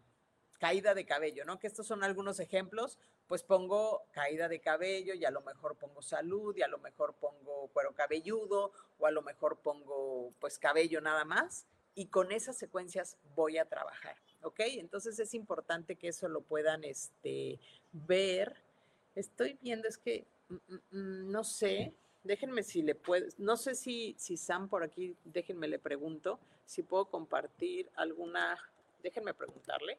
[0.60, 1.60] caída de cabello, ¿no?
[1.60, 6.02] Que estos son algunos ejemplos, pues pongo caída de cabello y a lo mejor pongo
[6.02, 11.02] salud y a lo mejor pongo cuero cabelludo o a lo mejor pongo pues cabello
[11.02, 11.66] nada más
[11.96, 14.60] y con esas secuencias voy a trabajar, ¿ok?
[14.60, 17.60] Entonces es importante que eso lo puedan este,
[17.94, 18.56] ver.
[19.16, 23.76] Estoy viendo, es que mm, mm, mm, no sé, déjenme si le puedo, no sé
[23.76, 28.58] si, si Sam por aquí, déjenme le pregunto si puedo compartir alguna,
[29.02, 29.98] déjenme preguntarle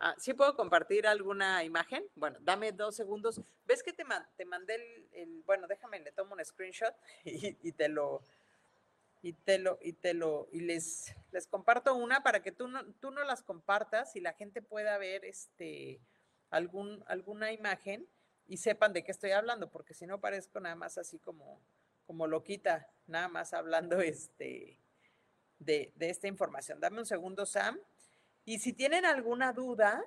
[0.00, 2.04] Ah, ¿Sí puedo compartir alguna imagen?
[2.14, 3.40] Bueno, dame dos segundos.
[3.66, 4.04] ¿Ves que te,
[4.36, 8.22] te mandé el, Bueno, déjame, le tomo un screenshot y, te lo...
[9.20, 12.84] Y te lo, y te lo, y les, les comparto una para que tú no,
[13.00, 16.00] tú no las compartas y la gente pueda ver este
[16.50, 18.06] algún, alguna imagen
[18.46, 21.60] y sepan de qué estoy hablando, porque si no parezco nada más así como,
[22.06, 24.78] como loquita, nada más hablando este,
[25.58, 26.78] de, de esta información.
[26.78, 27.76] Dame un segundo, Sam.
[28.48, 30.02] Y si tienen alguna duda,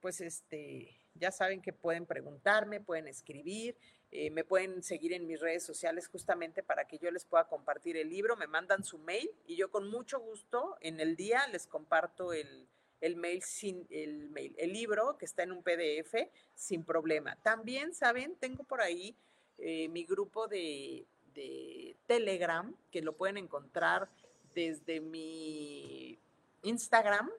[0.00, 3.76] pues este, ya saben que pueden preguntarme, pueden escribir,
[4.10, 7.98] eh, me pueden seguir en mis redes sociales justamente para que yo les pueda compartir
[7.98, 11.66] el libro, me mandan su mail y yo con mucho gusto en el día les
[11.66, 12.66] comparto el,
[13.14, 16.14] mail sin el mail, el libro que está en un PDF
[16.54, 17.36] sin problema.
[17.42, 19.14] También, saben, tengo por ahí
[19.58, 24.08] eh, mi grupo de, de Telegram que lo pueden encontrar
[24.54, 26.18] desde mi
[26.62, 27.30] Instagram,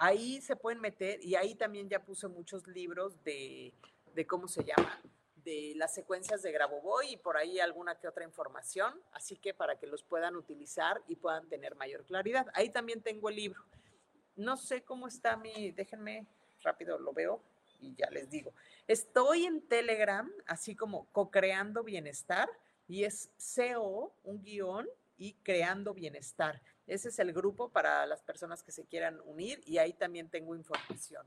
[0.00, 3.72] ahí se pueden meter y ahí también ya puse muchos libros de,
[4.14, 5.00] de cómo se llama,
[5.44, 9.78] de las secuencias de Grabovoi y por ahí alguna que otra información, así que para
[9.78, 12.46] que los puedan utilizar y puedan tener mayor claridad.
[12.54, 13.62] Ahí también tengo el libro.
[14.36, 16.26] No sé cómo está mi, déjenme
[16.62, 17.40] rápido lo veo
[17.80, 18.52] y ya les digo.
[18.86, 22.48] Estoy en Telegram, así como co-creando bienestar
[22.88, 26.60] y es CO, un guion y creando bienestar.
[26.88, 30.56] Ese es el grupo para las personas que se quieran unir y ahí también tengo
[30.56, 31.26] información.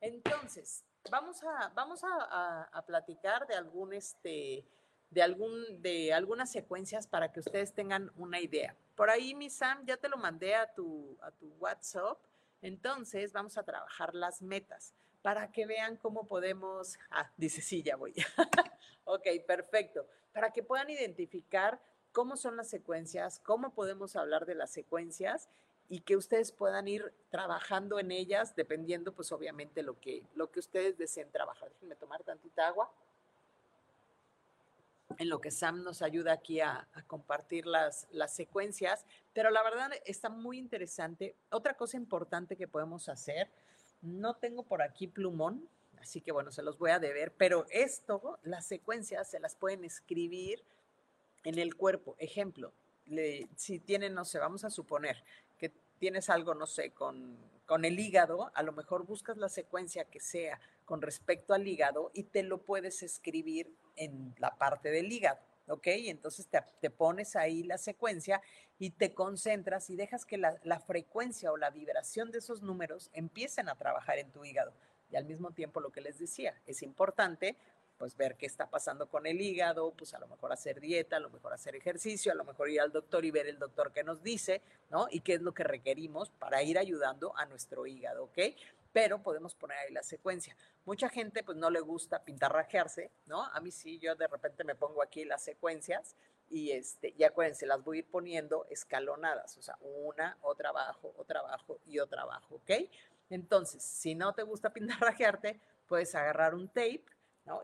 [0.00, 4.64] Entonces, vamos a, vamos a, platicar de algún este
[5.10, 8.74] de algún de algunas secuencias para que ustedes tengan una idea.
[8.96, 12.18] Por ahí, mi Sam, ya te lo mandé a tu, a tu WhatsApp.
[12.62, 16.98] Entonces, vamos a trabajar las metas para que vean cómo podemos.
[17.10, 18.14] Ah, dice sí, ya voy.
[19.04, 20.06] ok, perfecto.
[20.32, 21.78] Para que puedan identificar
[22.12, 25.48] cómo son las secuencias, cómo podemos hablar de las secuencias
[25.88, 30.60] y que ustedes puedan ir trabajando en ellas dependiendo pues obviamente lo que, lo que
[30.60, 31.70] ustedes deseen trabajar.
[31.70, 32.90] Déjenme tomar tantita agua.
[35.18, 39.90] En lo que Sam nos ayuda aquí a, compartir las, las secuencias, pero la verdad
[40.06, 41.36] está muy interesante.
[41.50, 43.50] Otra cosa importante que podemos hacer,
[44.00, 45.68] no tengo por aquí plumón,
[46.00, 49.84] así que bueno, se los voy a deber, pero esto, las secuencias se las pueden
[49.84, 50.64] escribir
[51.44, 52.16] en el cuerpo.
[52.18, 52.72] Ejemplo,
[53.56, 55.22] si tienen, no sé, vamos a suponer
[55.58, 60.04] que tienes algo, no sé, con, con el hígado, a lo mejor buscas la secuencia
[60.04, 65.10] que sea con respecto al hígado y te lo puedes escribir en la parte del
[65.12, 65.40] hígado.
[65.68, 65.86] ¿ok?
[65.86, 68.42] Entonces te, te, pones ahí la secuencia
[68.78, 73.10] y te concentras y dejas que la, la, frecuencia o la vibración de esos números
[73.12, 74.72] empiecen a trabajar en tu hígado.
[75.10, 77.56] Y al mismo tiempo lo que les decía, es importante
[78.02, 81.20] pues ver qué está pasando con el hígado, pues a lo mejor hacer dieta, a
[81.20, 84.02] lo mejor hacer ejercicio, a lo mejor ir al doctor y ver el doctor qué
[84.02, 84.60] nos dice,
[84.90, 85.06] ¿no?
[85.08, 88.38] Y qué es lo que requerimos para ir ayudando a nuestro hígado, ¿ok?
[88.92, 90.56] Pero podemos poner ahí la secuencia.
[90.84, 93.44] Mucha gente pues no le gusta pintarrajearse, ¿no?
[93.44, 96.16] A mí sí, yo de repente me pongo aquí las secuencias
[96.50, 101.14] y este, y acuérdense, las voy a ir poniendo escalonadas, o sea, una, otra abajo,
[101.18, 102.72] otra abajo y otra abajo, ¿ok?
[103.30, 107.04] Entonces, si no te gusta pintarrajearte, puedes agarrar un tape,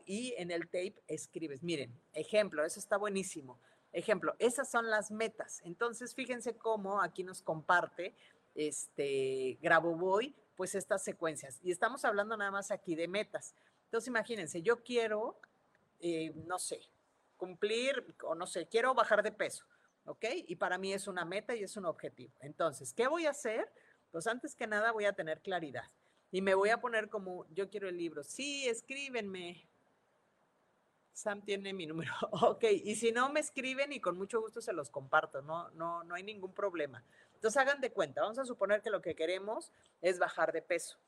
[0.06, 3.58] y en el tape escribes, miren, ejemplo, eso está buenísimo.
[3.92, 5.60] Ejemplo, esas son las metas.
[5.64, 8.14] Entonces, fíjense cómo aquí nos comparte
[8.54, 11.58] este Grabovoi, pues estas secuencias.
[11.62, 13.54] Y estamos hablando nada más aquí de metas.
[13.84, 15.40] Entonces, imagínense, yo quiero,
[16.00, 16.80] eh, no sé,
[17.36, 19.64] cumplir, o no sé, quiero bajar de peso,
[20.04, 20.24] ¿ok?
[20.46, 22.34] Y para mí es una meta y es un objetivo.
[22.40, 23.72] Entonces, ¿qué voy a hacer?
[24.10, 25.84] Pues antes que nada voy a tener claridad.
[26.30, 28.22] Y me voy a poner como, yo quiero el libro.
[28.22, 29.66] Sí, escríbenme.
[31.12, 32.12] Sam tiene mi número.
[32.30, 36.04] Ok, y si no me escriben y con mucho gusto se los comparto, no, no,
[36.04, 37.02] no hay ningún problema.
[37.34, 40.98] Entonces hagan de cuenta, vamos a suponer que lo que queremos es bajar de peso.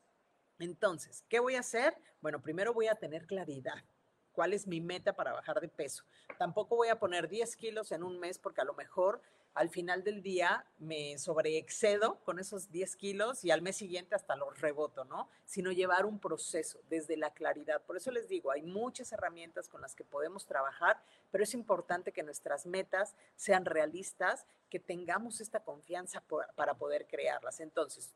[0.59, 1.95] Entonces, ¿qué voy a hacer?
[2.21, 3.83] Bueno, primero voy a tener claridad.
[4.31, 6.03] ¿Cuál es mi meta para bajar de peso?
[6.37, 9.21] Tampoco voy a poner 10 kilos en un mes porque a lo mejor
[9.53, 14.35] al final del día me sobreexcedo con esos 10 kilos y al mes siguiente hasta
[14.35, 15.29] los reboto, ¿no?
[15.45, 17.81] Sino llevar un proceso desde la claridad.
[17.83, 22.13] Por eso les digo, hay muchas herramientas con las que podemos trabajar, pero es importante
[22.13, 26.23] que nuestras metas sean realistas, que tengamos esta confianza
[26.55, 27.59] para poder crearlas.
[27.59, 28.13] Entonces,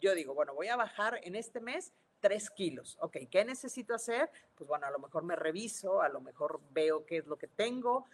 [0.00, 2.96] yo digo, bueno, voy a bajar en este mes tres kilos.
[3.00, 4.30] Ok, ¿qué necesito hacer?
[4.54, 7.48] Pues bueno, a lo mejor me reviso, a lo mejor veo qué es lo que
[7.48, 8.06] tengo,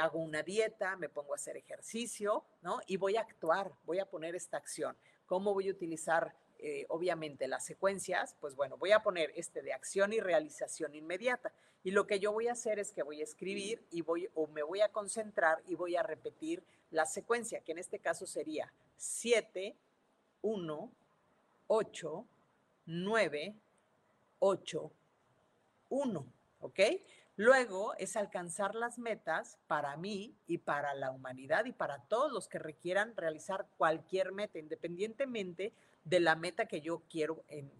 [0.00, 2.80] hago una dieta, me pongo a hacer ejercicio, ¿no?
[2.86, 4.96] Y voy a actuar, voy a poner esta acción.
[5.26, 8.34] ¿Cómo voy a utilizar, eh, obviamente, las secuencias?
[8.40, 11.52] Pues bueno, voy a poner este de acción y realización inmediata.
[11.82, 14.46] Y lo que yo voy a hacer es que voy a escribir y voy, o
[14.48, 18.70] me voy a concentrar y voy a repetir la secuencia, que en este caso sería
[18.96, 19.74] 7,
[20.42, 20.92] 1,
[21.68, 22.26] 8,
[22.86, 23.54] 9,
[24.38, 24.92] 8,
[25.88, 26.80] 1, ¿ok?
[27.36, 32.48] Luego es alcanzar las metas para mí y para la humanidad y para todos los
[32.48, 35.72] que requieran realizar cualquier meta, independientemente
[36.04, 37.72] de la meta que yo quiero en,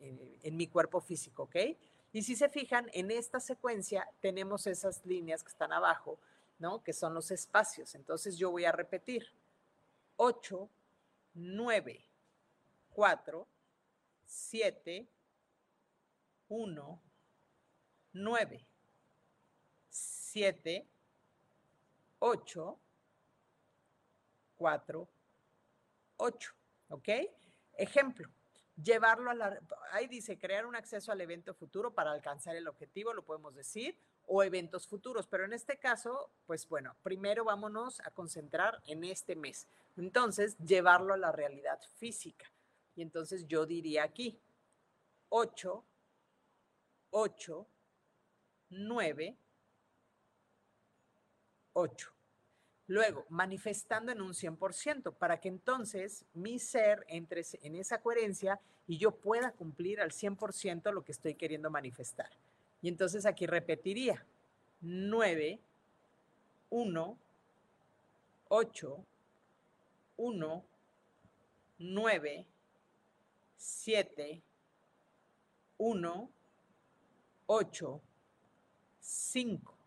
[0.43, 1.57] en mi cuerpo físico, ¿ok?
[2.13, 6.19] Y si se fijan, en esta secuencia tenemos esas líneas que están abajo,
[6.59, 6.83] ¿no?
[6.83, 7.95] Que son los espacios.
[7.95, 9.27] Entonces yo voy a repetir.
[10.17, 10.69] 8,
[11.35, 12.05] 9,
[12.91, 13.47] 4,
[14.31, 15.09] 7,
[16.49, 17.03] 1,
[18.13, 18.67] 9,
[19.89, 20.89] 7,
[22.21, 22.81] 8,
[24.57, 25.09] 4,
[26.17, 26.55] 8.
[26.91, 27.09] ¿Ok?
[27.77, 28.29] Ejemplo,
[28.81, 29.59] llevarlo a la...
[29.91, 33.99] Ahí dice, crear un acceso al evento futuro para alcanzar el objetivo, lo podemos decir,
[34.27, 35.27] o eventos futuros.
[35.27, 39.67] Pero en este caso, pues bueno, primero vámonos a concentrar en este mes.
[39.97, 42.47] Entonces, llevarlo a la realidad física.
[43.01, 44.39] Y entonces yo diría aquí,
[45.31, 45.83] 8,
[47.13, 47.67] 8,
[48.69, 49.37] 9,
[51.73, 52.13] 8.
[52.89, 58.99] Luego, manifestando en un 100%, para que entonces mi ser entre en esa coherencia y
[58.99, 62.29] yo pueda cumplir al 100% lo que estoy queriendo manifestar.
[62.83, 64.27] Y entonces aquí repetiría
[64.83, 65.59] 9,
[66.69, 67.19] 1,
[68.51, 69.05] 8,
[70.19, 70.65] 1,
[71.79, 72.47] 9,
[73.61, 74.43] 7,
[75.77, 76.31] 1,
[77.45, 78.03] 8,
[79.01, 79.79] 5.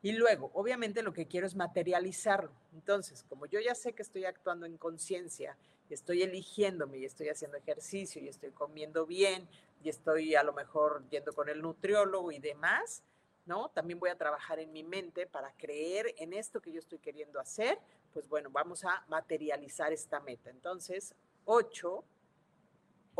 [0.00, 2.50] Y luego, obviamente lo que quiero es materializarlo.
[2.72, 5.58] Entonces, como yo ya sé que estoy actuando en conciencia,
[5.90, 9.46] estoy eligiéndome y estoy haciendo ejercicio y estoy comiendo bien
[9.82, 13.02] y estoy a lo mejor yendo con el nutriólogo y demás,
[13.44, 13.68] ¿no?
[13.68, 17.40] También voy a trabajar en mi mente para creer en esto que yo estoy queriendo
[17.40, 17.78] hacer.
[18.14, 20.48] Pues bueno, vamos a materializar esta meta.
[20.48, 21.14] Entonces,
[21.44, 22.04] 8,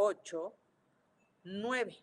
[0.00, 0.54] 8,
[1.42, 1.98] 9.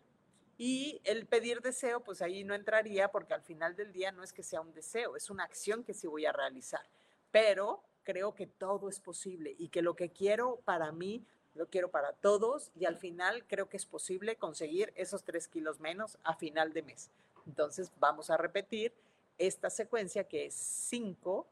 [0.58, 4.34] Y el pedir deseo, pues ahí no entraría porque al final del día no es
[4.34, 6.82] que sea un deseo, es una acción que sí voy a realizar.
[7.30, 11.24] Pero creo que todo es posible y que lo que quiero para mí,
[11.54, 15.80] lo quiero para todos y al final creo que es posible conseguir esos tres kilos
[15.80, 17.10] menos a final de mes.
[17.46, 18.92] Entonces vamos a repetir
[19.38, 21.46] esta secuencia que es 5,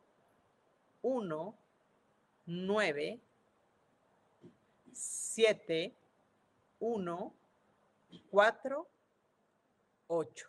[1.01, 1.55] 1,
[2.47, 3.21] 9,
[4.93, 5.95] 7,
[6.79, 7.35] 1,
[8.31, 8.89] 4,
[10.07, 10.49] 8.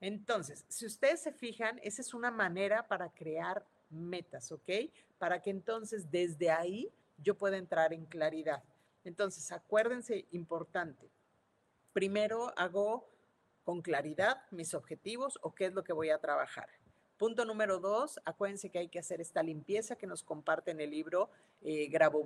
[0.00, 4.70] Entonces, si ustedes se fijan, esa es una manera para crear metas, ¿ok?
[5.18, 8.62] Para que entonces desde ahí yo pueda entrar en claridad.
[9.04, 11.10] Entonces, acuérdense, importante.
[11.92, 13.08] Primero hago
[13.64, 16.68] con claridad mis objetivos o qué es lo que voy a trabajar.
[17.16, 20.90] Punto número dos, acuérdense que hay que hacer esta limpieza que nos comparte en el
[20.90, 21.30] libro
[21.62, 22.24] eh, Grabo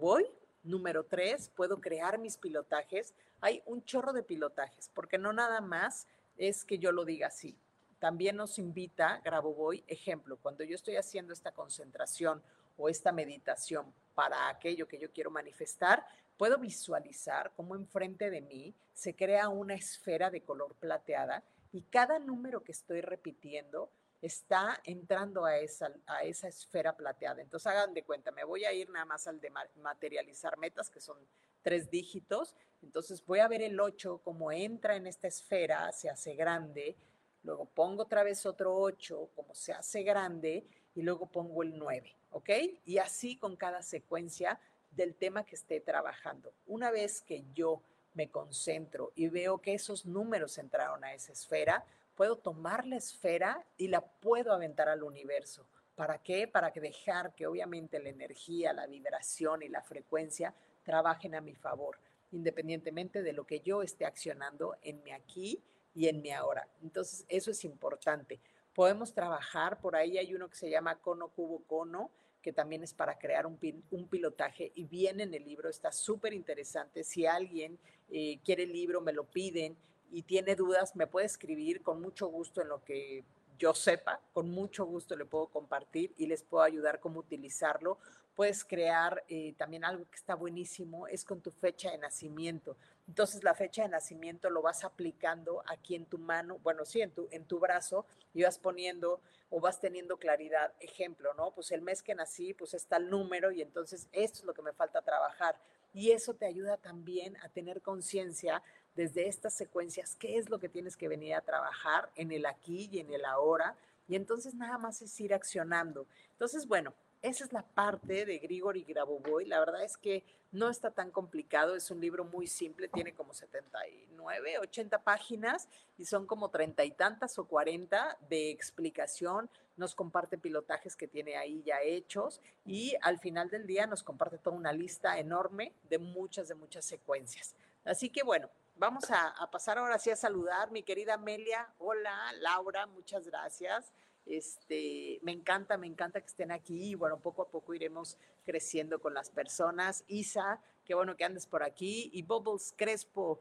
[0.62, 3.14] Número tres, puedo crear mis pilotajes.
[3.40, 6.06] Hay un chorro de pilotajes, porque no nada más
[6.36, 7.56] es que yo lo diga así.
[7.98, 12.42] También nos invita, Grabo ejemplo, cuando yo estoy haciendo esta concentración
[12.76, 16.04] o esta meditación para aquello que yo quiero manifestar,
[16.36, 21.42] puedo visualizar cómo enfrente de mí se crea una esfera de color plateada
[21.72, 23.90] y cada número que estoy repitiendo
[24.20, 27.40] está entrando a esa, a esa esfera plateada.
[27.40, 31.00] Entonces hagan de cuenta, me voy a ir nada más al de materializar metas, que
[31.00, 31.18] son
[31.62, 32.54] tres dígitos.
[32.82, 36.96] Entonces voy a ver el 8 como entra en esta esfera, se hace grande.
[37.44, 42.16] Luego pongo otra vez otro 8, como se hace grande, y luego pongo el 9,
[42.30, 42.50] ¿ok?
[42.84, 44.60] Y así con cada secuencia
[44.90, 46.52] del tema que esté trabajando.
[46.66, 47.82] Una vez que yo
[48.14, 51.84] me concentro y veo que esos números entraron a esa esfera,
[52.18, 55.68] puedo tomar la esfera y la puedo aventar al universo.
[55.94, 56.48] ¿Para qué?
[56.48, 60.52] Para que dejar que obviamente la energía, la vibración y la frecuencia
[60.82, 61.96] trabajen a mi favor,
[62.32, 65.62] independientemente de lo que yo esté accionando en mi aquí
[65.94, 66.66] y en mi ahora.
[66.82, 68.40] Entonces, eso es importante.
[68.74, 72.10] Podemos trabajar, por ahí hay uno que se llama cono, cubo, cono,
[72.42, 73.60] que también es para crear un,
[73.92, 77.04] un pilotaje y viene en el libro, está súper interesante.
[77.04, 77.78] Si alguien
[78.10, 79.76] eh, quiere el libro, me lo piden
[80.10, 83.24] y tiene dudas, me puede escribir con mucho gusto en lo que
[83.58, 87.98] yo sepa, con mucho gusto le puedo compartir y les puedo ayudar cómo utilizarlo.
[88.36, 92.76] Puedes crear eh, también algo que está buenísimo, es con tu fecha de nacimiento.
[93.08, 97.10] Entonces la fecha de nacimiento lo vas aplicando aquí en tu mano, bueno, sí, en
[97.10, 100.72] tu, en tu brazo y vas poniendo o vas teniendo claridad.
[100.78, 101.50] Ejemplo, ¿no?
[101.52, 104.62] Pues el mes que nací, pues está el número y entonces esto es lo que
[104.62, 105.58] me falta trabajar.
[105.92, 108.62] Y eso te ayuda también a tener conciencia
[108.98, 112.88] desde estas secuencias, qué es lo que tienes que venir a trabajar en el aquí
[112.90, 113.76] y en el ahora.
[114.08, 116.08] Y entonces nada más es ir accionando.
[116.32, 116.92] Entonces, bueno,
[117.22, 119.44] esa es la parte de Grigori Grabovoi.
[119.44, 123.34] La verdad es que no está tan complicado, es un libro muy simple, tiene como
[123.34, 129.48] 79, 80 páginas y son como treinta y tantas o 40 de explicación.
[129.76, 134.38] Nos comparte pilotajes que tiene ahí ya hechos y al final del día nos comparte
[134.38, 137.54] toda una lista enorme de muchas, de muchas secuencias.
[137.84, 140.70] Así que bueno, vamos a, pasar ahora sí a saludar.
[140.70, 143.92] Mi querida Amelia, hola, Laura, muchas gracias.
[144.24, 149.14] Este, me encanta, me encanta que estén aquí bueno, poco a poco iremos creciendo con
[149.14, 150.04] las personas.
[150.06, 152.10] Isa, qué bueno que andes por aquí.
[152.12, 153.40] Y Bubbles Crespo,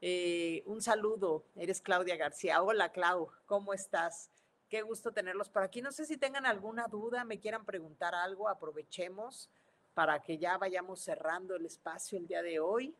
[0.00, 1.44] eh, un saludo.
[1.56, 2.62] Eres Claudia García.
[2.62, 4.30] Hola, Clau, ¿cómo estás?
[4.68, 5.82] Qué gusto tenerlos por aquí.
[5.82, 9.50] No sé si tengan alguna duda, me quieran preguntar algo, aprovechemos
[9.94, 12.94] para que ya vayamos cerrando el espacio el día de hoy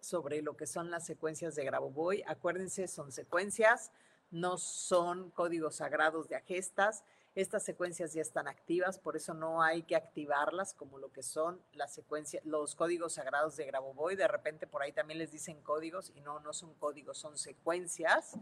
[0.00, 2.22] sobre lo que son las secuencias de Grabovoi.
[2.26, 3.90] Acuérdense, son secuencias
[4.30, 7.04] no son códigos sagrados de agestas.
[7.34, 11.62] Estas secuencias ya están activas, por eso no hay que activarlas como lo que son
[11.72, 14.16] las secuencias, los códigos sagrados de Grabovoi.
[14.16, 18.36] De repente por ahí también les dicen códigos y no, no son códigos, son secuencias.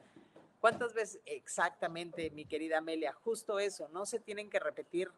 [0.60, 3.12] ¿Cuántas veces exactamente, mi querida Amelia?
[3.12, 5.10] Justo eso, no se tienen que repetir.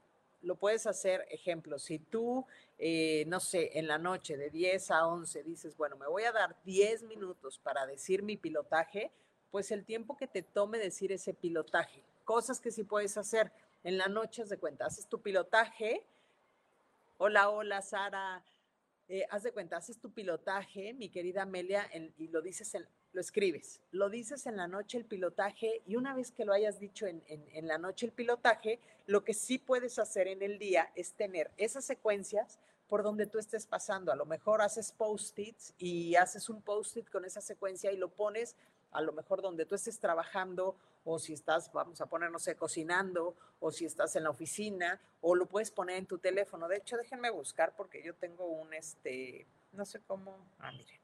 [0.43, 2.47] Lo puedes hacer, ejemplo, si tú,
[2.79, 6.33] eh, no sé, en la noche de 10 a 11 dices, bueno, me voy a
[6.33, 9.11] dar 10 minutos para decir mi pilotaje,
[9.51, 12.03] pues el tiempo que te tome decir ese pilotaje.
[12.25, 13.53] Cosas que sí puedes hacer
[13.85, 16.05] en la noche, de cuenta, haces tu pilotaje.
[17.19, 18.43] Hola, hola, Sara.
[19.09, 23.21] Eh, haz de cuenta, haces tu pilotaje, mi querida Amelia, y lo dices, en, lo
[23.21, 27.07] escribes, lo dices en la noche el pilotaje y una vez que lo hayas dicho
[27.07, 31.15] en, en la noche el pilotaje, lo que sí puedes hacer en el día es
[31.15, 32.59] tener esas secuencias
[32.91, 34.13] por donde tú estés pasando.
[34.13, 38.57] A lo mejor haces post-its y haces un post-it con esa secuencia y lo pones
[38.93, 42.57] a lo mejor donde tú estés trabajando o si estás, vamos a poner, no sé,
[42.57, 46.69] cocinando o si estás en la oficina o lo puedes poner en tu teléfono.
[46.69, 51.00] De hecho, déjenme buscar porque yo tengo un, este, no sé cómo, ah, miren.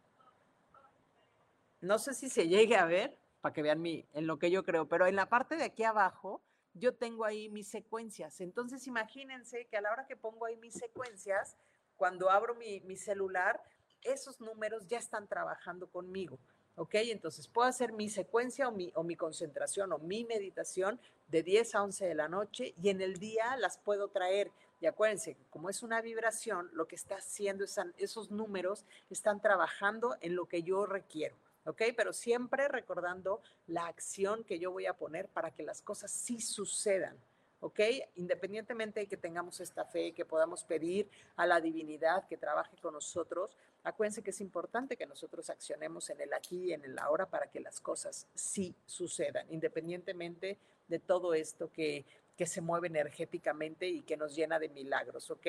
[1.81, 4.65] No sé si se llegue a ver para que vean mi, en lo que yo
[4.65, 6.43] creo, pero en la parte de aquí abajo
[6.75, 8.41] yo tengo ahí mis secuencias.
[8.41, 11.57] Entonces imagínense que a la hora que pongo ahí mis secuencias,
[11.97, 13.63] cuando abro mi, mi celular,
[14.03, 16.39] esos números ya están trabajando conmigo.
[16.77, 16.95] ¿ok?
[16.95, 21.75] Entonces puedo hacer mi secuencia o mi, o mi concentración o mi meditación de 10
[21.75, 24.53] a 11 de la noche y en el día las puedo traer.
[24.81, 27.65] Y acuérdense, como es una vibración, lo que está haciendo
[27.97, 31.37] esos números están trabajando en lo que yo requiero.
[31.67, 31.83] ¿Ok?
[31.97, 36.41] Pero siempre recordando la acción que yo voy a poner para que las cosas sí
[36.41, 37.17] sucedan.
[37.61, 37.81] ¿ok?
[38.17, 42.95] Independientemente de que tengamos esta fe, que podamos pedir a la divinidad que trabaje con
[42.95, 47.27] nosotros, acuérdense que es importante que nosotros accionemos en el aquí y en el ahora
[47.27, 50.59] para que las cosas sí sucedan, independientemente
[50.89, 52.05] de todo esto que,
[52.37, 55.47] que se mueve energéticamente y que nos llena de milagros, ¿ok?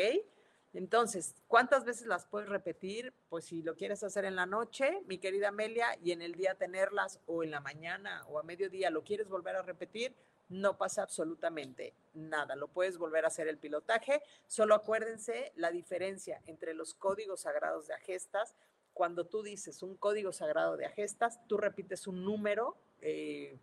[0.73, 3.13] Entonces, ¿cuántas veces las puedes repetir?
[3.29, 6.55] Pues si lo quieres hacer en la noche, mi querida Amelia, y en el día
[6.55, 10.15] tenerlas, o en la mañana o a mediodía, ¿lo quieres volver a repetir?
[10.49, 12.55] no pasa absolutamente nada.
[12.55, 14.21] Lo puedes volver a hacer el pilotaje.
[14.47, 18.55] Solo acuérdense la diferencia entre los códigos sagrados de agestas.
[18.93, 23.59] Cuando tú dices un código sagrado de agestas, tú repites un número, eh,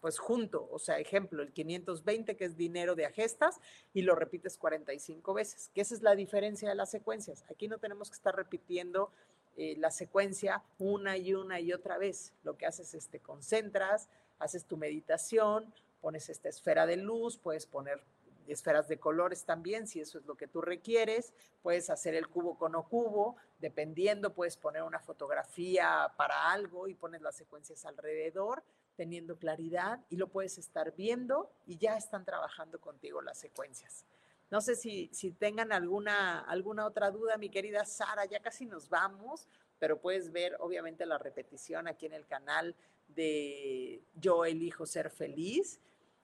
[0.00, 3.60] pues junto, o sea, ejemplo, el 520 que es dinero de agestas
[3.92, 7.44] y lo repites 45 veces, que esa es la diferencia de las secuencias.
[7.50, 9.12] Aquí no tenemos que estar repitiendo
[9.56, 12.32] eh, la secuencia una y una y otra vez.
[12.44, 17.66] Lo que haces es te concentras, haces tu meditación, pones esta esfera de luz, puedes
[17.66, 18.00] poner
[18.48, 21.32] esferas de colores también, si eso es lo que tú requieres.
[21.62, 26.94] Puedes hacer el cubo con o cubo, dependiendo, puedes poner una fotografía para algo y
[26.94, 28.62] pones las secuencias alrededor,
[29.00, 34.04] teniendo claridad y lo puedes estar viendo y ya están trabajando contigo las secuencias.
[34.50, 38.90] No sé si, si tengan alguna, alguna otra duda, mi querida Sara, ya casi nos
[38.90, 39.48] vamos,
[39.78, 42.76] pero puedes ver obviamente la repetición aquí en el canal
[43.08, 45.80] de Yo elijo ser feliz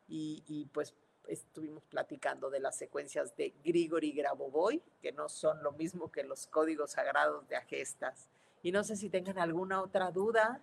[0.07, 0.93] y, pues
[1.29, 6.47] estuvimos platicando de las secuencias de Grigori Grabovoi, que no son lo mismo que los
[6.47, 8.29] códigos sagrados de Agestas.
[8.63, 10.61] Y no sé si tengan alguna otra duda.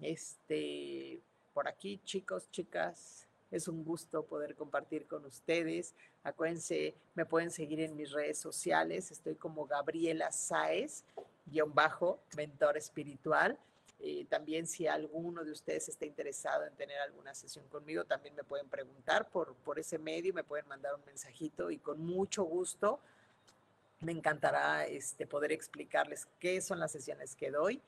[0.00, 1.20] Este,
[1.52, 5.94] por aquí, chicos, chicas, es un gusto poder compartir con ustedes.
[6.22, 9.10] Acuérdense, me pueden seguir en mis redes sociales.
[9.10, 11.04] Estoy como Gabriela Sáez,
[11.46, 13.58] guion bajo, mentor espiritual.
[13.98, 18.44] Eh, también si alguno de ustedes está interesado en tener alguna sesión conmigo, también me
[18.44, 23.00] pueden preguntar por, por ese medio, me pueden mandar un mensajito y con mucho gusto
[24.00, 27.82] me encantará este, poder explicarles qué son las sesiones que doy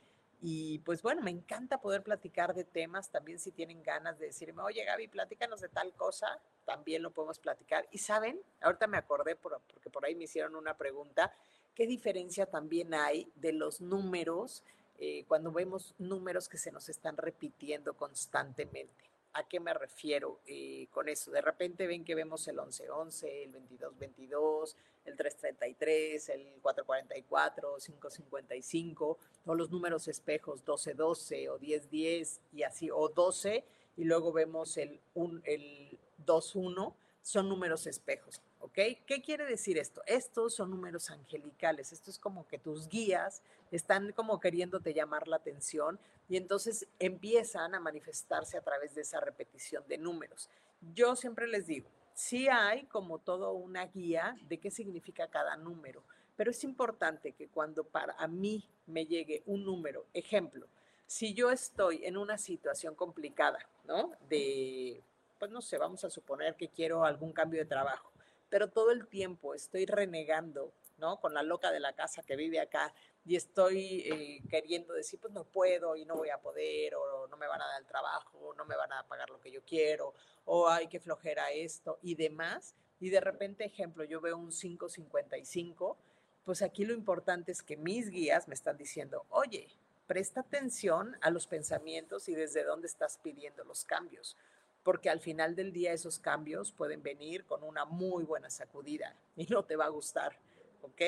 [0.45, 3.11] Y pues bueno, me encanta poder platicar de temas.
[3.11, 7.38] También si tienen ganas de decirme, oye Gaby, platícanos de tal cosa, también lo podemos
[7.38, 7.86] platicar.
[7.93, 11.32] Y saben, ahorita me acordé porque por ahí me hicieron una pregunta,
[11.76, 14.64] ¿qué diferencia también hay de los números
[14.99, 19.12] eh, cuando vemos números que se nos están repitiendo constantemente?
[19.34, 21.30] ¿A qué me refiero eh, con eso?
[21.30, 24.74] De repente ven que vemos el 11-11, el 22-22,
[25.05, 33.09] el 333, el 444, 555, todos los números espejos 1212 o 1010 y así, o
[33.09, 33.64] 12,
[33.96, 38.74] y luego vemos el, un, el 21, son números espejos, ¿ok?
[39.07, 40.03] ¿Qué quiere decir esto?
[40.07, 45.36] Estos son números angelicales, esto es como que tus guías están como queriéndote llamar la
[45.36, 45.98] atención
[46.28, 50.48] y entonces empiezan a manifestarse a través de esa repetición de números.
[50.94, 56.02] Yo siempre les digo, sí hay como todo una guía de qué significa cada número,
[56.36, 60.66] pero es importante que cuando para a mí me llegue un número, ejemplo,
[61.06, 64.12] si yo estoy en una situación complicada, ¿no?
[64.28, 65.02] De,
[65.38, 68.10] pues no sé, vamos a suponer que quiero algún cambio de trabajo,
[68.48, 71.20] pero todo el tiempo estoy renegando, ¿no?
[71.20, 72.94] Con la loca de la casa que vive acá
[73.25, 77.37] y estoy eh, queriendo decir, pues no puedo y no voy a poder, o no
[77.37, 80.14] me van a dar el trabajo, no me van a pagar lo que yo quiero,
[80.45, 82.75] o hay que flojera esto y demás.
[82.99, 85.97] Y de repente, ejemplo, yo veo un 555,
[86.45, 89.68] pues aquí lo importante es que mis guías me están diciendo, oye,
[90.07, 94.37] presta atención a los pensamientos y desde dónde estás pidiendo los cambios,
[94.83, 99.47] porque al final del día esos cambios pueden venir con una muy buena sacudida y
[99.47, 100.37] no te va a gustar,
[100.83, 101.03] ¿ok?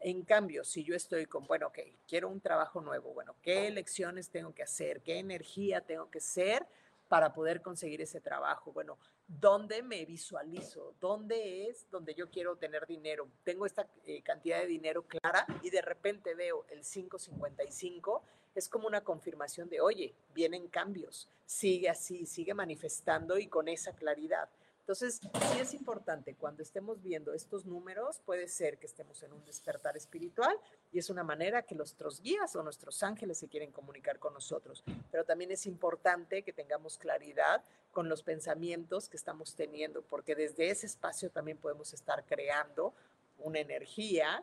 [0.00, 4.30] En cambio, si yo estoy con, bueno, ok, quiero un trabajo nuevo, bueno, ¿qué elecciones
[4.30, 5.02] tengo que hacer?
[5.02, 6.66] ¿Qué energía tengo que ser
[7.08, 8.72] para poder conseguir ese trabajo?
[8.72, 10.94] Bueno, ¿dónde me visualizo?
[11.00, 13.28] ¿Dónde es donde yo quiero tener dinero?
[13.42, 18.22] Tengo esta eh, cantidad de dinero clara y de repente veo el 555,
[18.54, 23.92] es como una confirmación de, oye, vienen cambios, sigue así, sigue manifestando y con esa
[23.92, 24.48] claridad.
[24.88, 29.44] Entonces, sí es importante, cuando estemos viendo estos números, puede ser que estemos en un
[29.44, 30.58] despertar espiritual
[30.90, 34.82] y es una manera que nuestros guías o nuestros ángeles se quieren comunicar con nosotros.
[35.10, 37.62] Pero también es importante que tengamos claridad
[37.92, 42.94] con los pensamientos que estamos teniendo, porque desde ese espacio también podemos estar creando
[43.40, 44.42] una energía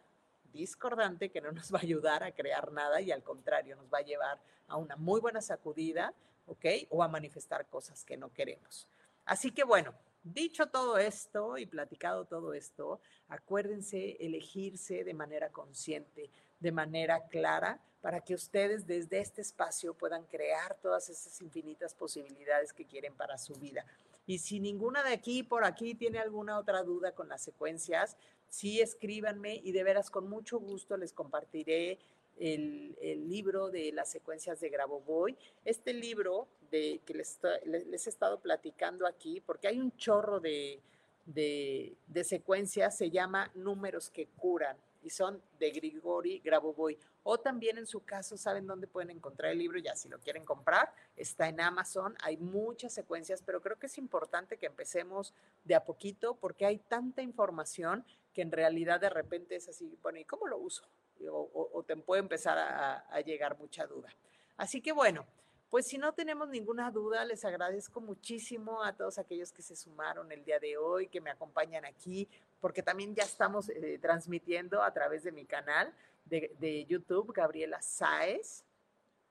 [0.54, 3.98] discordante que no nos va a ayudar a crear nada y al contrario, nos va
[3.98, 6.14] a llevar a una muy buena sacudida,
[6.46, 6.66] ¿ok?
[6.91, 8.88] O a manifestar cosas que no queremos.
[9.26, 9.96] Así que bueno,
[10.26, 17.80] Dicho todo esto y platicado todo esto, acuérdense elegirse de manera consciente, de manera clara,
[18.02, 23.38] para que ustedes desde este espacio puedan crear todas esas infinitas posibilidades que quieren para
[23.38, 23.86] su vida.
[24.26, 28.18] Y si ninguna de aquí por aquí tiene alguna otra duda con las secuencias,
[28.50, 32.00] sí escríbanme y de veras con mucho gusto les compartiré
[32.38, 32.96] el,
[33.28, 35.38] libro de las secuencias de Grabovoi.
[35.64, 40.82] Este libro de, que les, les, he estado platicando aquí, porque hay un chorro de,
[41.26, 46.98] de, de, secuencias, se llama Números que curan y son de Grigori Grabovoi.
[47.24, 49.80] O también en su caso, ¿saben dónde pueden encontrar el libro?
[49.80, 52.16] Ya si lo quieren comprar, está en Amazon.
[52.22, 55.34] Hay muchas secuencias, pero creo que es importante que empecemos
[55.64, 60.20] de a poquito porque hay tanta información que en realidad de repente es así, bueno,
[60.20, 60.84] ¿y cómo lo uso?
[61.32, 64.09] O, te puede empezar a, llegar mucha duda.
[64.57, 65.26] Así que bueno,
[65.70, 70.32] pues si no tenemos ninguna duda, les agradezco muchísimo a todos aquellos que se sumaron
[70.32, 72.30] el día de hoy, que me acompañan aquí,
[72.61, 75.93] porque también ya estamos eh, transmitiendo a través de mi canal
[76.26, 78.63] de, de YouTube, Gabriela Sáez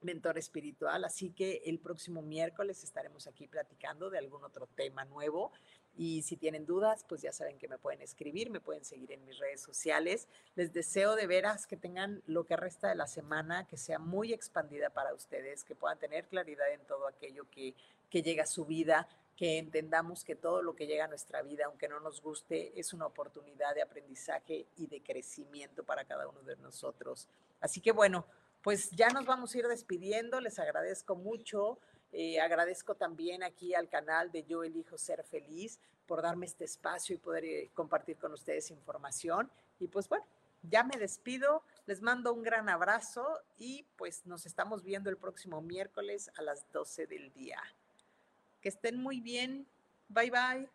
[0.05, 5.51] mentor espiritual, así que el próximo miércoles estaremos aquí platicando de algún otro tema nuevo
[5.97, 9.23] y si tienen dudas, pues ya saben que me pueden escribir, me pueden seguir en
[9.25, 10.27] mis redes sociales.
[10.55, 14.33] Les deseo de veras que tengan lo que resta de la semana, que sea muy
[14.33, 17.75] expandida para ustedes, que puedan tener claridad en todo aquello que,
[18.09, 21.65] que llega a su vida, que entendamos que todo lo que llega a nuestra vida,
[21.65, 26.41] aunque no nos guste, es una oportunidad de aprendizaje y de crecimiento para cada uno
[26.41, 27.27] de nosotros.
[27.59, 28.25] Así que bueno,
[28.65, 30.39] pues ya nos vamos a ir despidiendo.
[30.41, 31.77] Les agradezco mucho.
[32.11, 37.15] Eh, agradezco también aquí al canal de Yo Elijo Ser Feliz por darme este espacio
[37.15, 39.49] y poder eh, compartir con ustedes información.
[39.79, 40.25] Y pues bueno,
[40.63, 43.25] ya me despido, les mando un gran abrazo
[43.57, 47.61] y pues nos estamos viendo el próximo miércoles a las 12 del día.
[48.61, 49.67] Que estén muy bien.
[50.09, 50.74] Bye bye.